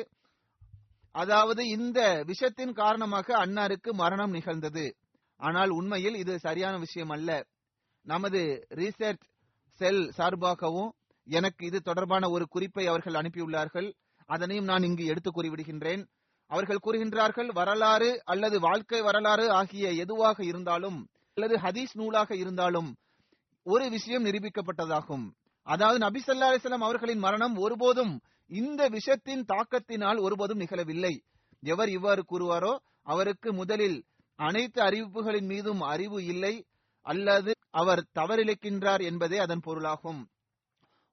[1.15, 4.87] அதாவது இந்த விஷயத்தின் காரணமாக அன்னாருக்கு மரணம் நிகழ்ந்தது.
[5.41, 7.31] ஆனால் உண்மையில் இது சரியான விஷயம் அல்ல.
[8.07, 8.43] நமது
[8.75, 9.25] ரீசர்ச்
[9.81, 10.91] செல் சார்பாகவும்
[11.25, 13.93] எனக்கு இது தொடர்பான ஒரு குறிப்பை அவர்கள் அனுப்பியுள்ளார்கள்.
[14.27, 16.07] அதனையும் நான் இங்கு எடுத்து கூறிவிடுகின்றேன்.
[16.47, 22.97] அவர்கள் கூறுகின்றார்கள் வரலாறு அல்லது வாழ்க்கை வரலாறு ஆகிய எதுவாக இருந்தாலும் அல்லது ஹதீஸ் நூலாக இருந்தாலும்
[23.63, 25.33] ஒரு விஷயம் நிரூபிக்கப்பட்டதாகும்.
[25.63, 31.21] அதாவது நபி சல்லா அலிஸ்லாம் அவர்களின் மரணம் ஒருபோதும் இந்த விஷத்தின் தாக்கத்தினால் ஒருபோதும் நிகழவில்லை.
[31.61, 32.77] எவர் இவ்வாறு கூறுவாரோ?
[33.03, 34.05] அவருக்கு முதலில்
[34.35, 36.67] அனைத்து அறிவிப்புகளின் மீதும் அறிவு இல்லை
[37.03, 40.29] அல்லது அவர் தவறிழைக்கின்றார் என்பதே அதன் பொருளாகும்.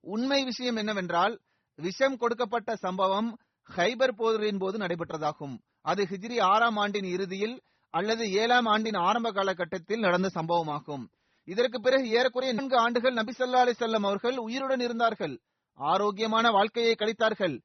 [0.00, 1.40] உண்மை விஷயம் என்னவென்றால்
[1.78, 3.38] விஷம் கொடுக்கப்பட்ட சம்பவம்
[3.76, 5.56] ஹைபர் போரின் போது நடைபெற்றதாகும்.
[5.82, 7.62] அது ஹிஜ்ரி ஆறாம் ஆண்டின் இறுதியில்
[7.94, 11.04] அல்லது ஏழாம் ஆண்டின் ஆரம்ப காலகட்டத்தில் நடந்த சம்பவமாகும்.
[11.44, 15.34] இதற்கு பிறகு ஏறக்குறைய நான்கு ஆண்டுகள் நபி சொல்லா அலி செல்லம் அவர்கள் உயிருடன் இருந்தார்கள்.
[15.74, 17.56] ஆரோக்கியமான வாழ்க்கையை கழித்தார்கள்.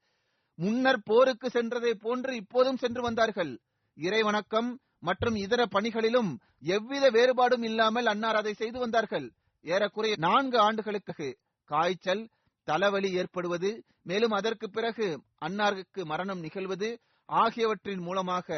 [0.54, 3.60] முன்னர் போருக்கு சென்றதை போன்று இப்போதும் சென்று வந்தார்கள்.
[3.94, 9.32] இறை வணக்கம் மற்றும் இதர பணிகளிலும் எவ்வித வேறுபாடும் இல்லாமல் அன்னார் அதை செய்து வந்தார்கள்.
[9.64, 11.28] ஏறக்குறைய நான்கு ஆண்டுகளுக்கு
[11.70, 12.24] காய்ச்சல்
[12.68, 13.70] தலைவலி ஏற்படுவது
[14.02, 15.06] மேலும் அதற்கு பிறகு
[15.46, 16.88] அன்னாருக்கு மரணம் நிகழ்வது
[17.28, 18.48] ஆகியவற்றின் மூலமாக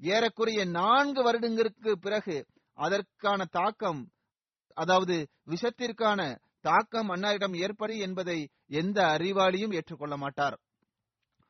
[0.00, 2.36] ஏறக்குறைய நான்கு வருடங்களுக்கு பிறகு
[2.78, 4.00] அதற்கான தாக்கம்
[4.76, 5.16] அதாவது
[5.46, 6.20] விஷத்திற்கான
[6.60, 8.38] தாக்கம் அன்னாரிடம் ஏற்படு என்பதை
[8.80, 10.56] எந்த அறிவாளியும் ஏற்றுக்கொள்ள மாட்டார்.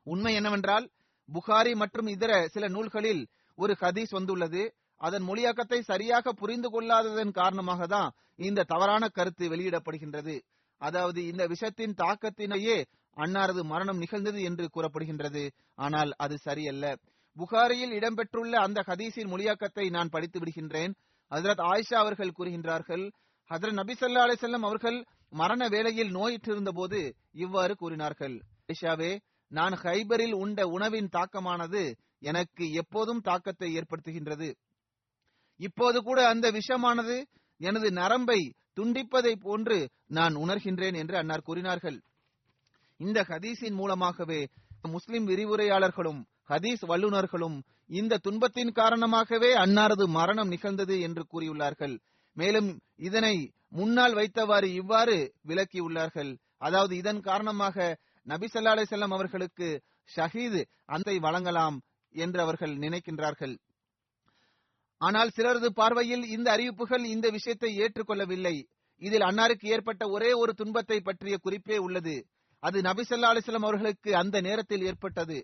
[0.06, 0.86] உண்மை என்னவென்றால்
[1.28, 3.22] புகாரி மற்றும் இதர சில நூல்களில்
[3.58, 4.62] ஒரு ஹதீஸ் வந்துள்ளது.
[5.00, 8.12] அதன் மொழியாக்கத்தை சரியாக புரிந்து கொள்ளாததன் காரணமாக தான்
[8.48, 10.36] இந்த தவறான கருத்து வெளியிடப்படுகின்றது.
[10.78, 12.84] அதாவது இந்த விஷத்தின் தாக்கத்தினையே
[13.16, 15.44] அன்னாரது மரணம் நிகழ்ந்தது என்று கூறப்படுகின்றது.
[15.74, 16.96] ஆனால் அது சரியல்ல.
[17.36, 20.92] புகாரியில் இடம்பெற்றுள்ள அந்த ஹதீஸின் மொழியாக்கத்தை நான் படித்து விடுகின்றேன்.
[21.30, 23.04] ஹசரத் ஆயிஷா அவர்கள் கூறுகின்றார்கள்
[23.50, 24.98] ஹசரத் நபி சல்லா அலிசல்லம் அவர்கள்
[25.30, 27.00] மரண வேளையில் நோயிற்றிருந்த போது
[27.32, 28.36] இவ்வாறு கூறினார்கள்.
[28.66, 29.18] ஆயிஷாவே
[29.52, 31.82] நான் ஹைபரில் உண்ட உணவின் தாக்கமானது
[32.20, 34.48] எனக்கு எப்போதும் தாக்கத்தை ஏற்படுத்துகின்றது.
[35.60, 37.16] இப்போது கூட அந்த விஷமானது
[37.60, 38.40] எனது நரம்பை
[38.78, 41.98] துண்டிப்பதை போன்று நான் உணர்கின்றேன் என்று அன்னார் கூறினார்கள்.
[43.00, 44.40] இந்த ஹதீஸின் மூலமாகவே
[44.82, 47.56] முஸ்லிம் விரிவுரையாளர்களும் ஹதீஸ் வல்லுநர்களும்
[48.00, 51.94] இந்த துன்பத்தின் காரணமாகவே அன்னாரது மரணம் நிகழ்ந்தது என்று கூறியுள்ளார்கள்.
[52.36, 53.36] மேலும் இதனை
[53.68, 55.16] முன்னால் வைத்தவாறு இவ்வாறு
[55.48, 56.30] விளக்கியுள்ளார்கள்.
[56.58, 59.68] அதாவது இதன் காரணமாக நபி சல்லா அலி செல்லம் அவர்களுக்கு
[60.16, 61.76] ஷஹீது அந்த வழங்கலாம்
[62.14, 63.54] என்று அவர்கள் நினைக்கின்றார்கள்.
[65.00, 68.56] ஆனால் சிலரது பார்வையில் இந்த அறிவிப்புகள் இந்த விஷயத்தை ஏற்றுக்கொள்ளவில்லை.
[69.02, 72.16] இதில் அன்னாருக்கு ஏற்பட்ட ஒரே ஒரு துன்பத்தை பற்றிய குறிப்பே உள்ளது.
[72.62, 75.38] அது நபிசல்லா அலிஸ்லாம் அவர்களுக்கு அந்த நேரத்தில் ஏற்பட்டது.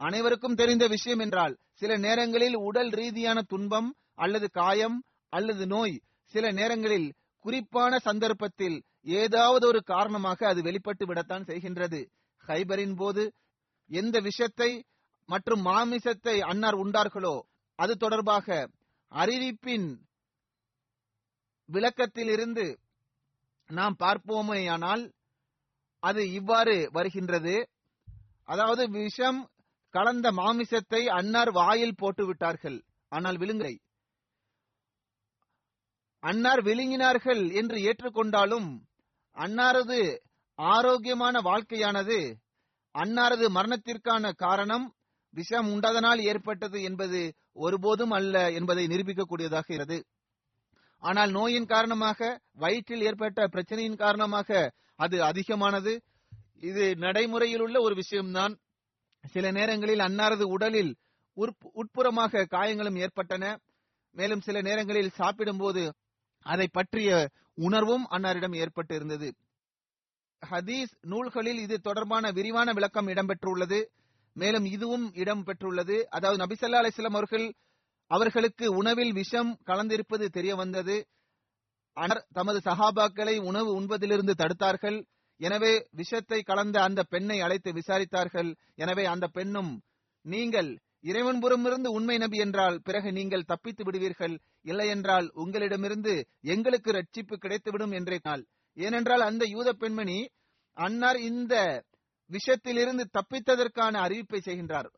[0.00, 4.98] அனைவருக்கும் தெரிந்த விஷயம் என்றால் சில நேரங்களில் உடல் ரீதியான துன்பம் அல்லது காயம்
[5.32, 5.96] அல்லது நோய்
[6.34, 7.08] சில நேரங்களில்
[7.44, 8.78] குறிப்பான சந்தர்ப்பத்தில்
[9.18, 12.00] ஏதாவது ஒரு காரணமாக அது வெளிப்பட்டு விடத்தான் செய்கின்றது.
[12.44, 13.22] ஹைபரின் போது
[13.90, 14.70] எந்த விஷத்தை
[15.28, 17.36] மற்றும் மாமிசத்தை அன்னார் உண்டார்களோ
[17.78, 18.66] அது தொடர்பாக
[19.12, 19.88] அறிவிப்பின்
[21.68, 22.66] விளக்கத்திலிருந்து
[23.70, 25.02] நாம் பார்ப்போமேயானால்
[26.02, 27.56] அது இவ்வாறு வருகின்றது.
[28.44, 29.40] அதாவது விஷம்
[29.94, 32.78] கலந்த மாமிசத்தை அன்னார் வாயில் போட்டு விட்டார்கள்.
[33.12, 33.74] ஆனால் விழுங்கை
[36.22, 38.70] அன்னார் விழுங்கினார்கள் என்று ஏற்றுக்கொண்டாலும்
[39.36, 39.98] அன்னாரது
[40.58, 42.18] ஆரோக்கியமான வாழ்க்கையானது
[42.94, 44.86] அன்னாரது மரணத்திற்கான காரணம்
[45.30, 50.04] விஷம் உண்டதனால் ஏற்பட்டது என்பது ஒருபோதும் அல்ல என்பதை நிரூபிக்கக்கூடியதாக இருக்கிறது
[50.98, 56.02] ஆனால் நோயின் காரணமாக வயிற்றில் ஏற்பட்ட பிரச்சனையின் காரணமாக அது அதிகமானது.
[56.60, 58.58] இது நடைமுறையில் உள்ள ஒரு விஷயம்தான்.
[59.26, 60.96] சில நேரங்களில் அன்னாரது உடலில்
[61.36, 63.60] உட்பு- உட்புறமாக காயங்களும் ஏற்பட்டன.
[64.12, 65.94] மேலும் சில நேரங்களில் சாப்பிடும்போது
[66.42, 69.34] அதை பற்றிய உணர்வும் அன்னாரிடம் ஏற்பட்டு இருந்தது
[70.50, 73.84] ஹதீஸ் நூல்களில் இது தொடர்பான விரிவான விளக்கம் இடம்பெற்றுள்ளது.
[74.36, 75.96] மேலும் இதுவும் இடம் பெற்றுள்ளது.
[76.08, 77.46] அதாவது நபிசல்லா அலிஸ்லாம் அவர்கள்
[78.10, 80.96] அவர்களுக்கு உணவில் விஷம் கலந்திருப்பது தெரிய வந்தது.
[81.96, 84.98] அனர் தமது சஹாபாக்களை உணவு உண்பதிலிருந்து தடுத்தார்கள்.
[85.40, 88.50] எனவே விஷத்தை கலந்த அந்த பெண்ணை அழைத்து விசாரித்தார்கள்.
[88.74, 89.72] எனவே அந்த பெண்ணும்
[90.24, 90.70] நீங்கள்
[91.04, 94.34] இறைவன்புறமிருந்து உண்மை நபி என்றால் பிறகு நீங்கள் தப்பித்து விடுவீர்கள்.
[94.64, 96.14] இல்லை என்றால் உங்களிடமிருந்து
[96.54, 98.42] எங்களுக்கு ரட்சிப்பு கிடைத்துவிடும் என்றே நாள்
[98.76, 100.18] ஏனென்றால் அந்த யூத பெண்மணி
[100.76, 101.54] அன்னார் இந்த
[102.30, 104.90] விஷத்திலிருந்து தப்பித்ததற்கான அறிவிப்பை செய்கின்றார்.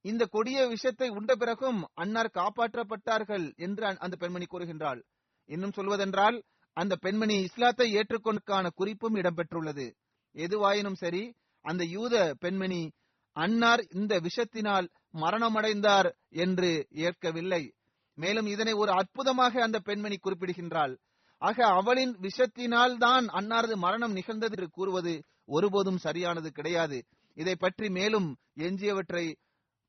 [0.00, 5.02] இந்த கொடிய விஷத்தை உண்ட பிறகும் அன்னார் காப்பாற்றப்பட்டார்கள் என்று அந்த- பெண்மணி கூறுகின்றாள்.
[5.44, 9.94] இன்னும் சொல்வதென்றால் அந்த பெண்மணி இஸ்லாத்தை ஏற்றுக்கொண்டக்கான குறிப்பும் இடம்பெற்றுள்ளது.
[10.32, 12.92] எதுவாயினும் சரி அந்த யூத பெண்மணி
[13.32, 17.74] அன்னார் இந்த விஷத்தினால் மரணமடைந்தார் என்று ஏற்கவில்லை.
[18.14, 20.98] மேலும் இதனை ஒரு அற்புதமாக அந்த பெண்மணி குறிப்பிடுகின்றாள்.
[21.38, 27.04] ஆக அவளின் விஷத்தினால் தான் அன்னாரது மரணம் நிகழ்ந்தது என்று கூறுவது ஒருபோதும் சரியானது கிடையாது.
[27.34, 29.34] இதை பற்றி மேலும் எஞ்சியவற்றை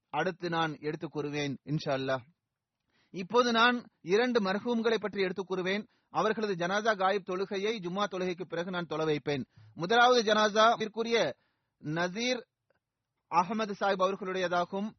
[0.09, 2.21] அடுத்து நான் எடுத்துக் கூறுவேன் இன்ஷா அல்லாஹ்
[3.09, 5.87] இப்போது நான் இரண்டு மர்ஹூம்களை பற்றி எடுத்துக் கூறுவேன்.
[6.09, 9.45] அவர்களது ஜனாசா காயிப் தொழுகையை ஜும்மா தொழுகைக்கு பிறகு நான் தொலை வைப்பேன்.
[9.75, 11.35] முதலாவது ஜனாசா இதற்குரிய
[11.83, 12.45] நசீர்
[13.29, 14.91] அகமது சாஹிப் அவர்களுடையதாகும்.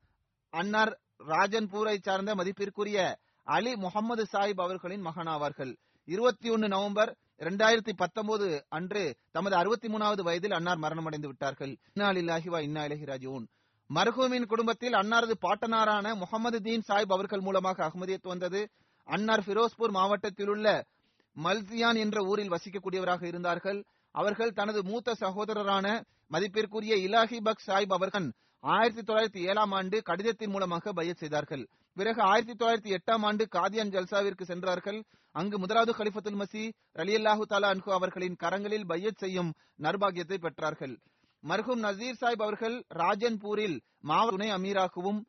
[0.51, 5.77] அன்னார் ராஜன்பூரை சார்ந்த மதிப்பிற்குரிய அலி முகமது சாஹிப் அவர்களின் மகனாவார்கள்.
[6.05, 11.73] இருபத்தி ஒன்னு நவம்பர் இரண்டாயிரத்தி பத்தொன்பது அன்று தமது அறுபத்தி மூணாவது வயதில் அன்னார் மரணமடைந்து விட்டார்கள்.
[11.93, 13.45] இன்னா லில்லாஹி வ இன்னா இலைஹி ராஜிஊன்.
[14.47, 18.61] குடும்பத்தில் அன்னாரது பாட்டனாரான முகமது தீன் சாஹிப் அவர்கள் மூலமாக அகமதியத் வந்தது.
[19.09, 20.67] அன்னார் ஃபிரோஸ்பூர் மாவட்டத்தில் உள்ள
[21.37, 23.81] மல்சியான் என்ற ஊரில் வசிக்கக்கூடியவராக இருந்தார்கள்.
[24.15, 25.87] அவர்கள் தனது மூத்த சகோதரரான
[26.27, 28.29] மதிப்பிற்குரிய இலாஹி பக் சாஹிப் அவர்கள்
[28.61, 31.69] ஆயிரத்தி தொள்ளாயிரத்தி ஏழாம் ஆண்டு கடிதத்தின் மூலமாக பையத் செய்தார்கள்.
[31.93, 35.05] பிறகு ஆயிரத்தி தொள்ளாயிரத்தி எட்டாம் ஆண்டு காதியான் ஜல்சாவிற்கு சென்றார்கள்.
[35.33, 40.99] அங்கு முதலாவது கலிஃபத்துல் மசி ரலியல்லாஹு தாலா அன்கு அவர்களின் கரங்களில் பையத் செய்யும் நர்பாகியத்தை பெற்றார்கள்.
[41.49, 45.21] மர்ஹூம் நசீர் சாஹிப் அவர்கள் ராஜன்பூரில் மாவட்ட துணை அமீராகவும்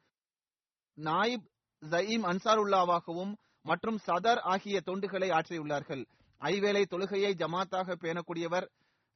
[0.97, 1.45] நாயிப்
[1.89, 6.05] ஜயீம் அன்சாருல்லாவாகவும் மற்றும் சதர் ஆகிய தொண்டுகளை ஆற்றியுள்ளார்கள்.
[6.41, 8.67] ஐவேளை தொழுகையை ஜமாத்தாக பேணக்கூடியவர்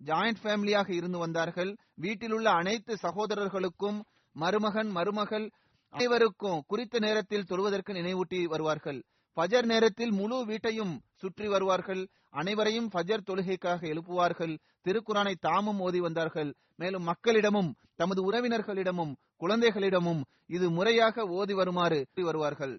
[0.05, 1.71] ஜாயிண்ட் ஃபேமிலியாக இருந்து வந்தார்கள்.
[1.95, 3.99] வீட்டில் உள்ள அனைத்து சகோதரர்களுக்கும்
[4.35, 5.51] மருமகன் மருமகள்
[5.93, 8.99] அனைவருக்கும் குறித்த நேரத்தில் தொழுவதற்கு நினைவூட்டி வருவார்கள்.
[9.37, 12.01] ஃபஜர் நேரத்தில் முழு வீட்டையும் சுற்றி வருவார்கள்.
[12.29, 14.53] அனைவரையும் ஃபஜர் தொழுகைக்காக எழுப்புவார்கள்.
[14.85, 16.51] திருக்குறானை தாமும் ஓதி வந்தார்கள்.
[16.75, 22.75] மேலும் மக்களிடமும் தமது உறவினர்களிடமும் குழந்தைகளிடமும் இது முறையாக ஓதி வருமாறு வருவார்கள்.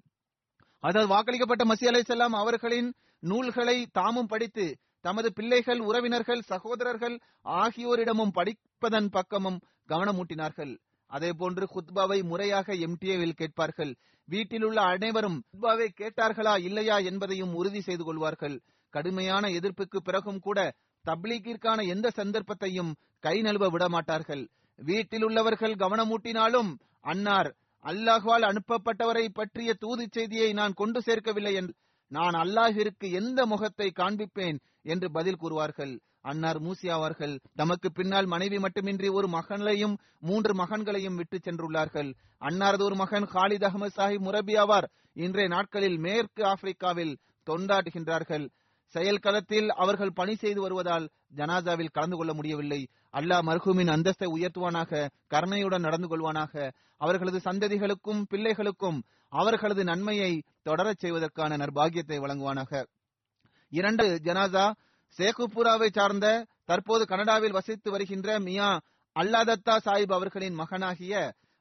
[0.84, 4.66] அதாவது வாக்களிக்கப்பட்ட மசி அலை செல்லாம் அவர்களின் நூல்களை தாமும் படித்து
[5.04, 7.16] தமது பிள்ளைகள் உறவினர்கள் சகோதரர்கள்
[7.60, 10.72] ஆகியோரிடமும் படிப்பதன் பக்கமும் கவனமூட்டினார்கள்.
[11.10, 13.92] அதேபோன்று குத்பாவை முறையாக எம்டிஏவில் கேட்பார்கள்.
[14.28, 18.56] வீட்டில் உள்ள அனைவரும் குத்பாவை கேட்டார்களா இல்லையா என்பதையும் உறுதி செய்து கொள்வார்கள்.
[18.94, 20.58] கடுமையான எதிர்ப்புக்கு பிறகும் கூட
[21.04, 22.92] தப்லீக்கிற்கான எந்த சந்தர்ப்பத்தையும்
[23.24, 24.44] கை நழுவ விடமாட்டார்கள்.
[24.78, 26.70] வீட்டில் உள்ளவர்கள் கவனமூட்டினாலும்
[27.12, 27.50] அன்னார்
[27.84, 31.74] அல்லாஹ்வால் அனுப்பப்பட்டவரை பற்றிய தூது செய்தியை நான் கொண்டு சேர்க்கவில்லை என்று
[32.10, 35.92] நான் அல்லாஹிற்கு எந்த முகத்தை காண்பிப்பேன் என்று பதில் கூறுவார்கள்.
[36.20, 42.10] அன்னார் மூசி அவர்கள் தமக்கு பின்னால் மனைவி மட்டுமின்றி ஒரு மகனையும் மூன்று மகன்களையும் விட்டு சென்றுள்ளார்கள்.
[42.40, 44.88] அன்னாரது ஒரு மகன் ஹாலித் அகமது சாஹிப் முரபி ஆவார்.
[45.12, 47.18] இன்றைய நாட்களில் மேற்கு ஆப்பிரிக்காவில்
[47.50, 48.46] தொண்டாட்டுகின்றார்கள்
[48.94, 52.80] செயல்களத்தில் அவர்கள் பணி செய்து வருவதால் ஜனாசாவில் கலந்து கொள்ள முடியவில்லை.
[53.12, 56.70] அல்லாஹ் மர்ஹூமின் அந்தஸ்தை உயர்த்துவானாக கருணையுடன் நடந்து கொள்வானாக.
[56.96, 60.32] அவர்களது சந்ததிகளுக்கும் பிள்ளைகளுக்கும் அவர்களது நன்மையை
[60.64, 62.84] தொடரச் செய்வதற்கான நர்பாகியத்தை வழங்குவானாக.
[63.78, 64.66] இரண்டு ஜனாசா
[65.18, 66.26] சேகுப்புராவை சார்ந்த
[66.64, 68.70] தற்போது கனடாவில் வசித்து வருகின்ற மியா
[69.16, 71.14] அல்லாதத்தா சாஹிப் அவர்களின் மகனாகிய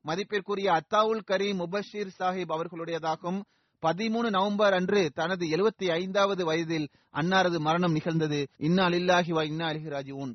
[0.05, 3.39] மதிப்பிற்குரிய அத்தாவுல் கரீம் முபஷீர் சாஹிப் அவர்களுடையதாகும்.
[3.83, 8.39] பதிமூணு நவம்பர் அன்று தனது எழுபத்தி ஐந்தாவது வயதில் அன்னாரது மரணம் நிகழ்ந்தது.
[8.67, 10.33] இன்னா லில்லாஹி வா இன்னா அலிஹி ராஜிஊன்.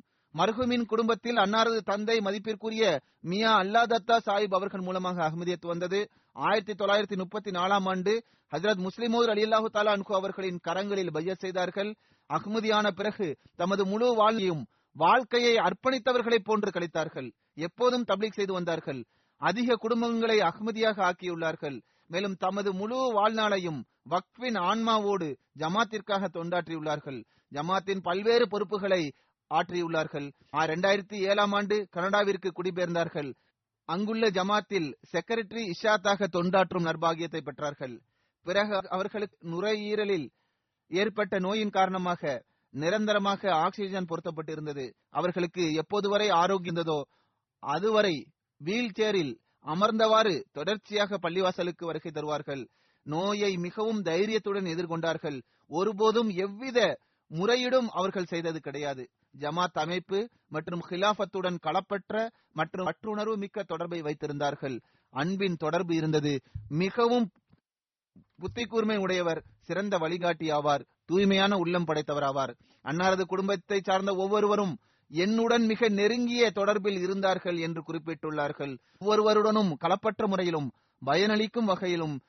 [0.87, 2.83] குடும்பத்தில் அன்னாரது தந்தை மதிப்பிற்குரிய
[3.31, 6.01] மியா அல்லா தத்தா சாஹிப் அவர்கள் மூலமாக அகமதியத்து வந்தது.
[6.39, 8.25] ஆயிரத்தி தொள்ளாயிரத்தி முப்பத்தி நாலாம் ஆண்டு
[8.57, 11.95] ஹஜரத் முஸ்லிமோர் அலி அல்லாஹு தாலா அன்கு அவர்களின் கரங்களில் பையத் செய்தார்கள்.
[12.29, 17.33] அகமதியான பிறகு தமது முழு வாழ்வையும் வாழ்க்கையை அர்ப்பணித்தவர்களைப் போன்று கழித்தார்கள்.
[17.55, 19.05] எப்போதும் தப்லீக் செய்து வந்தார்கள்.
[19.37, 21.83] அதிக குடும்பங்களை அகமதியாக ஆக்கியுள்ளார்கள்.
[22.07, 27.25] மேலும் தமது முழு வாழ்நாளையும் வக்ஃபின் ஆன்மாவோடு ஜமாத்திற்காக தொண்டாற்றியுள்ளார்கள்.
[27.51, 29.13] ஜமாத்தின் பல்வேறு பொறுப்புகளை
[29.55, 30.33] ஆற்றியுள்ளார்கள்.
[30.53, 33.35] இரண்டாயிரத்தி ஏழாம் ஆண்டு கனடாவிற்கு குடிபெயர்ந்தார்கள்.
[33.89, 37.95] அங்குள்ள ஜமாத்தில் செக்ரட்டரி இஷாத்தாக தொண்டாற்றும் நர்பாகியத்தை பெற்றார்கள்.
[38.47, 40.27] பிறகு அவர்களுக்கு நுரையீரலில்
[40.91, 42.23] ஏற்பட்ட நோயின் காரணமாக
[42.75, 44.87] நிரந்தரமாக ஆக்சிஜன் பொருத்தப்பட்டிருந்தது.
[45.11, 47.01] அவர்களுக்கு எப்போது வரை ஆரோக்கியந்ததோ
[47.63, 48.15] அதுவரை
[48.61, 49.33] வீல் சேரில்
[49.65, 52.63] அமர்ந்தவாறு தொடர்ச்சியாக பள்ளிவாசலுக்கு வருகை தருவார்கள்.
[53.07, 55.39] நோயை மிகவும் தைரியத்துடன் எதிர்கொண்டார்கள்.
[55.71, 56.79] ஒருபோதும் எவ்வித
[57.29, 59.09] முறையிடும் அவர்கள் செய்தது கிடையாது.
[59.39, 64.81] ஜமாத் அமைப்பு மற்றும் ஹிலாபத்துடன் களப்பற்ற மற்றும் பற்றுணர்வு மிக்க தொடர்பை வைத்திருந்தார்கள்.
[65.11, 66.41] அன்பின் தொடர்பு இருந்தது.
[66.69, 67.31] மிகவும்
[68.37, 70.85] புத்தி கூர்மை உடையவர் சிறந்த வழிகாட்டி ஆவார்.
[71.05, 72.53] தூய்மையான உள்ளம் படைத்தவர் ஆவார்.
[72.85, 74.79] அன்னாரது குடும்பத்தை சார்ந்த ஒவ்வொருவரும்
[75.11, 78.79] என்னுடன் மிக நெருங்கிய தொடர்பில் இருந்தார்கள் என்று குறிப்பிட்டுள்ளார்கள்.
[78.99, 80.73] ஒவ்வொருவருடனும் களப்பற்ற முறையிலும்
[81.07, 82.21] பயனளிக்கும் வகையிலும்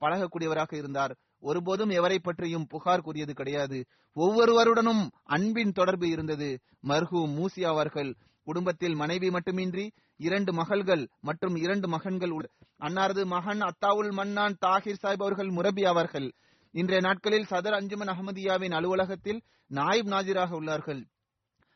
[0.00, 1.16] பழகக்கூடியவராக இருந்தார்.
[1.42, 3.84] ஒருபோதும் எவரை பற்றியும் புகார் கூறியது கிடையாது.
[4.14, 6.60] ஒவ்வொருவருடனும் அன்பின் தொடர்பு இருந்தது.
[6.82, 14.56] மர்ஹூ மூசி அவர்கள் குடும்பத்தில் மனைவி மட்டுமின்றி இரண்டு மகள்கள் மற்றும் இரண்டு மகன்கள் அன்னாரது மகன் அத்தாவுல் மன்னான்
[14.66, 16.32] தாகிர் சாஹிப் அவர்கள் முரபி அவர்கள்.
[16.70, 21.02] இன்றைய நாட்களில் சதர் அஞ்சுமன் அஹமதியாவின் அலுவலகத்தில் நாயிப் நாஜிராக உள்ளார்கள்.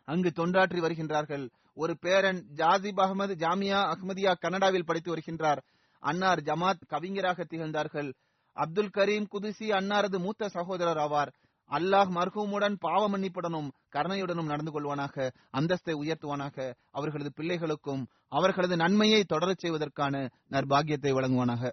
[0.04, 1.50] அங்கு தொண்டாற்றி வருகின்றார்கள்.
[1.74, 5.58] ஒரு பேரன் ஜாசிப் அகமது ஜாமியா அஹ்மதியா கனடாவில் படித்து வருகின்றார்.
[6.00, 8.14] அன்னார் ஜமாத் கவிஞராக திகழ்ந்தார்கள்.
[8.56, 11.32] அப்துல் கரீம் குதிசி அன்னாரது மூத்த சகோதரர் ஆவார்.
[11.70, 15.16] அல்லாஹ் மர்ஹூமுடன் பாவ மன்னிப்புடனும் கருணையுடனும் நடந்து கொள்வானாக
[15.58, 16.56] அந்தஸ்தை உயர்த்துவானாக.
[16.90, 20.14] அவர்களது பிள்ளைகளுக்கும் அவர்களது நன்மையை தொடரச் செய்வதற்கான
[20.50, 21.72] நற்பாகியத்தை வழங்குவானாக.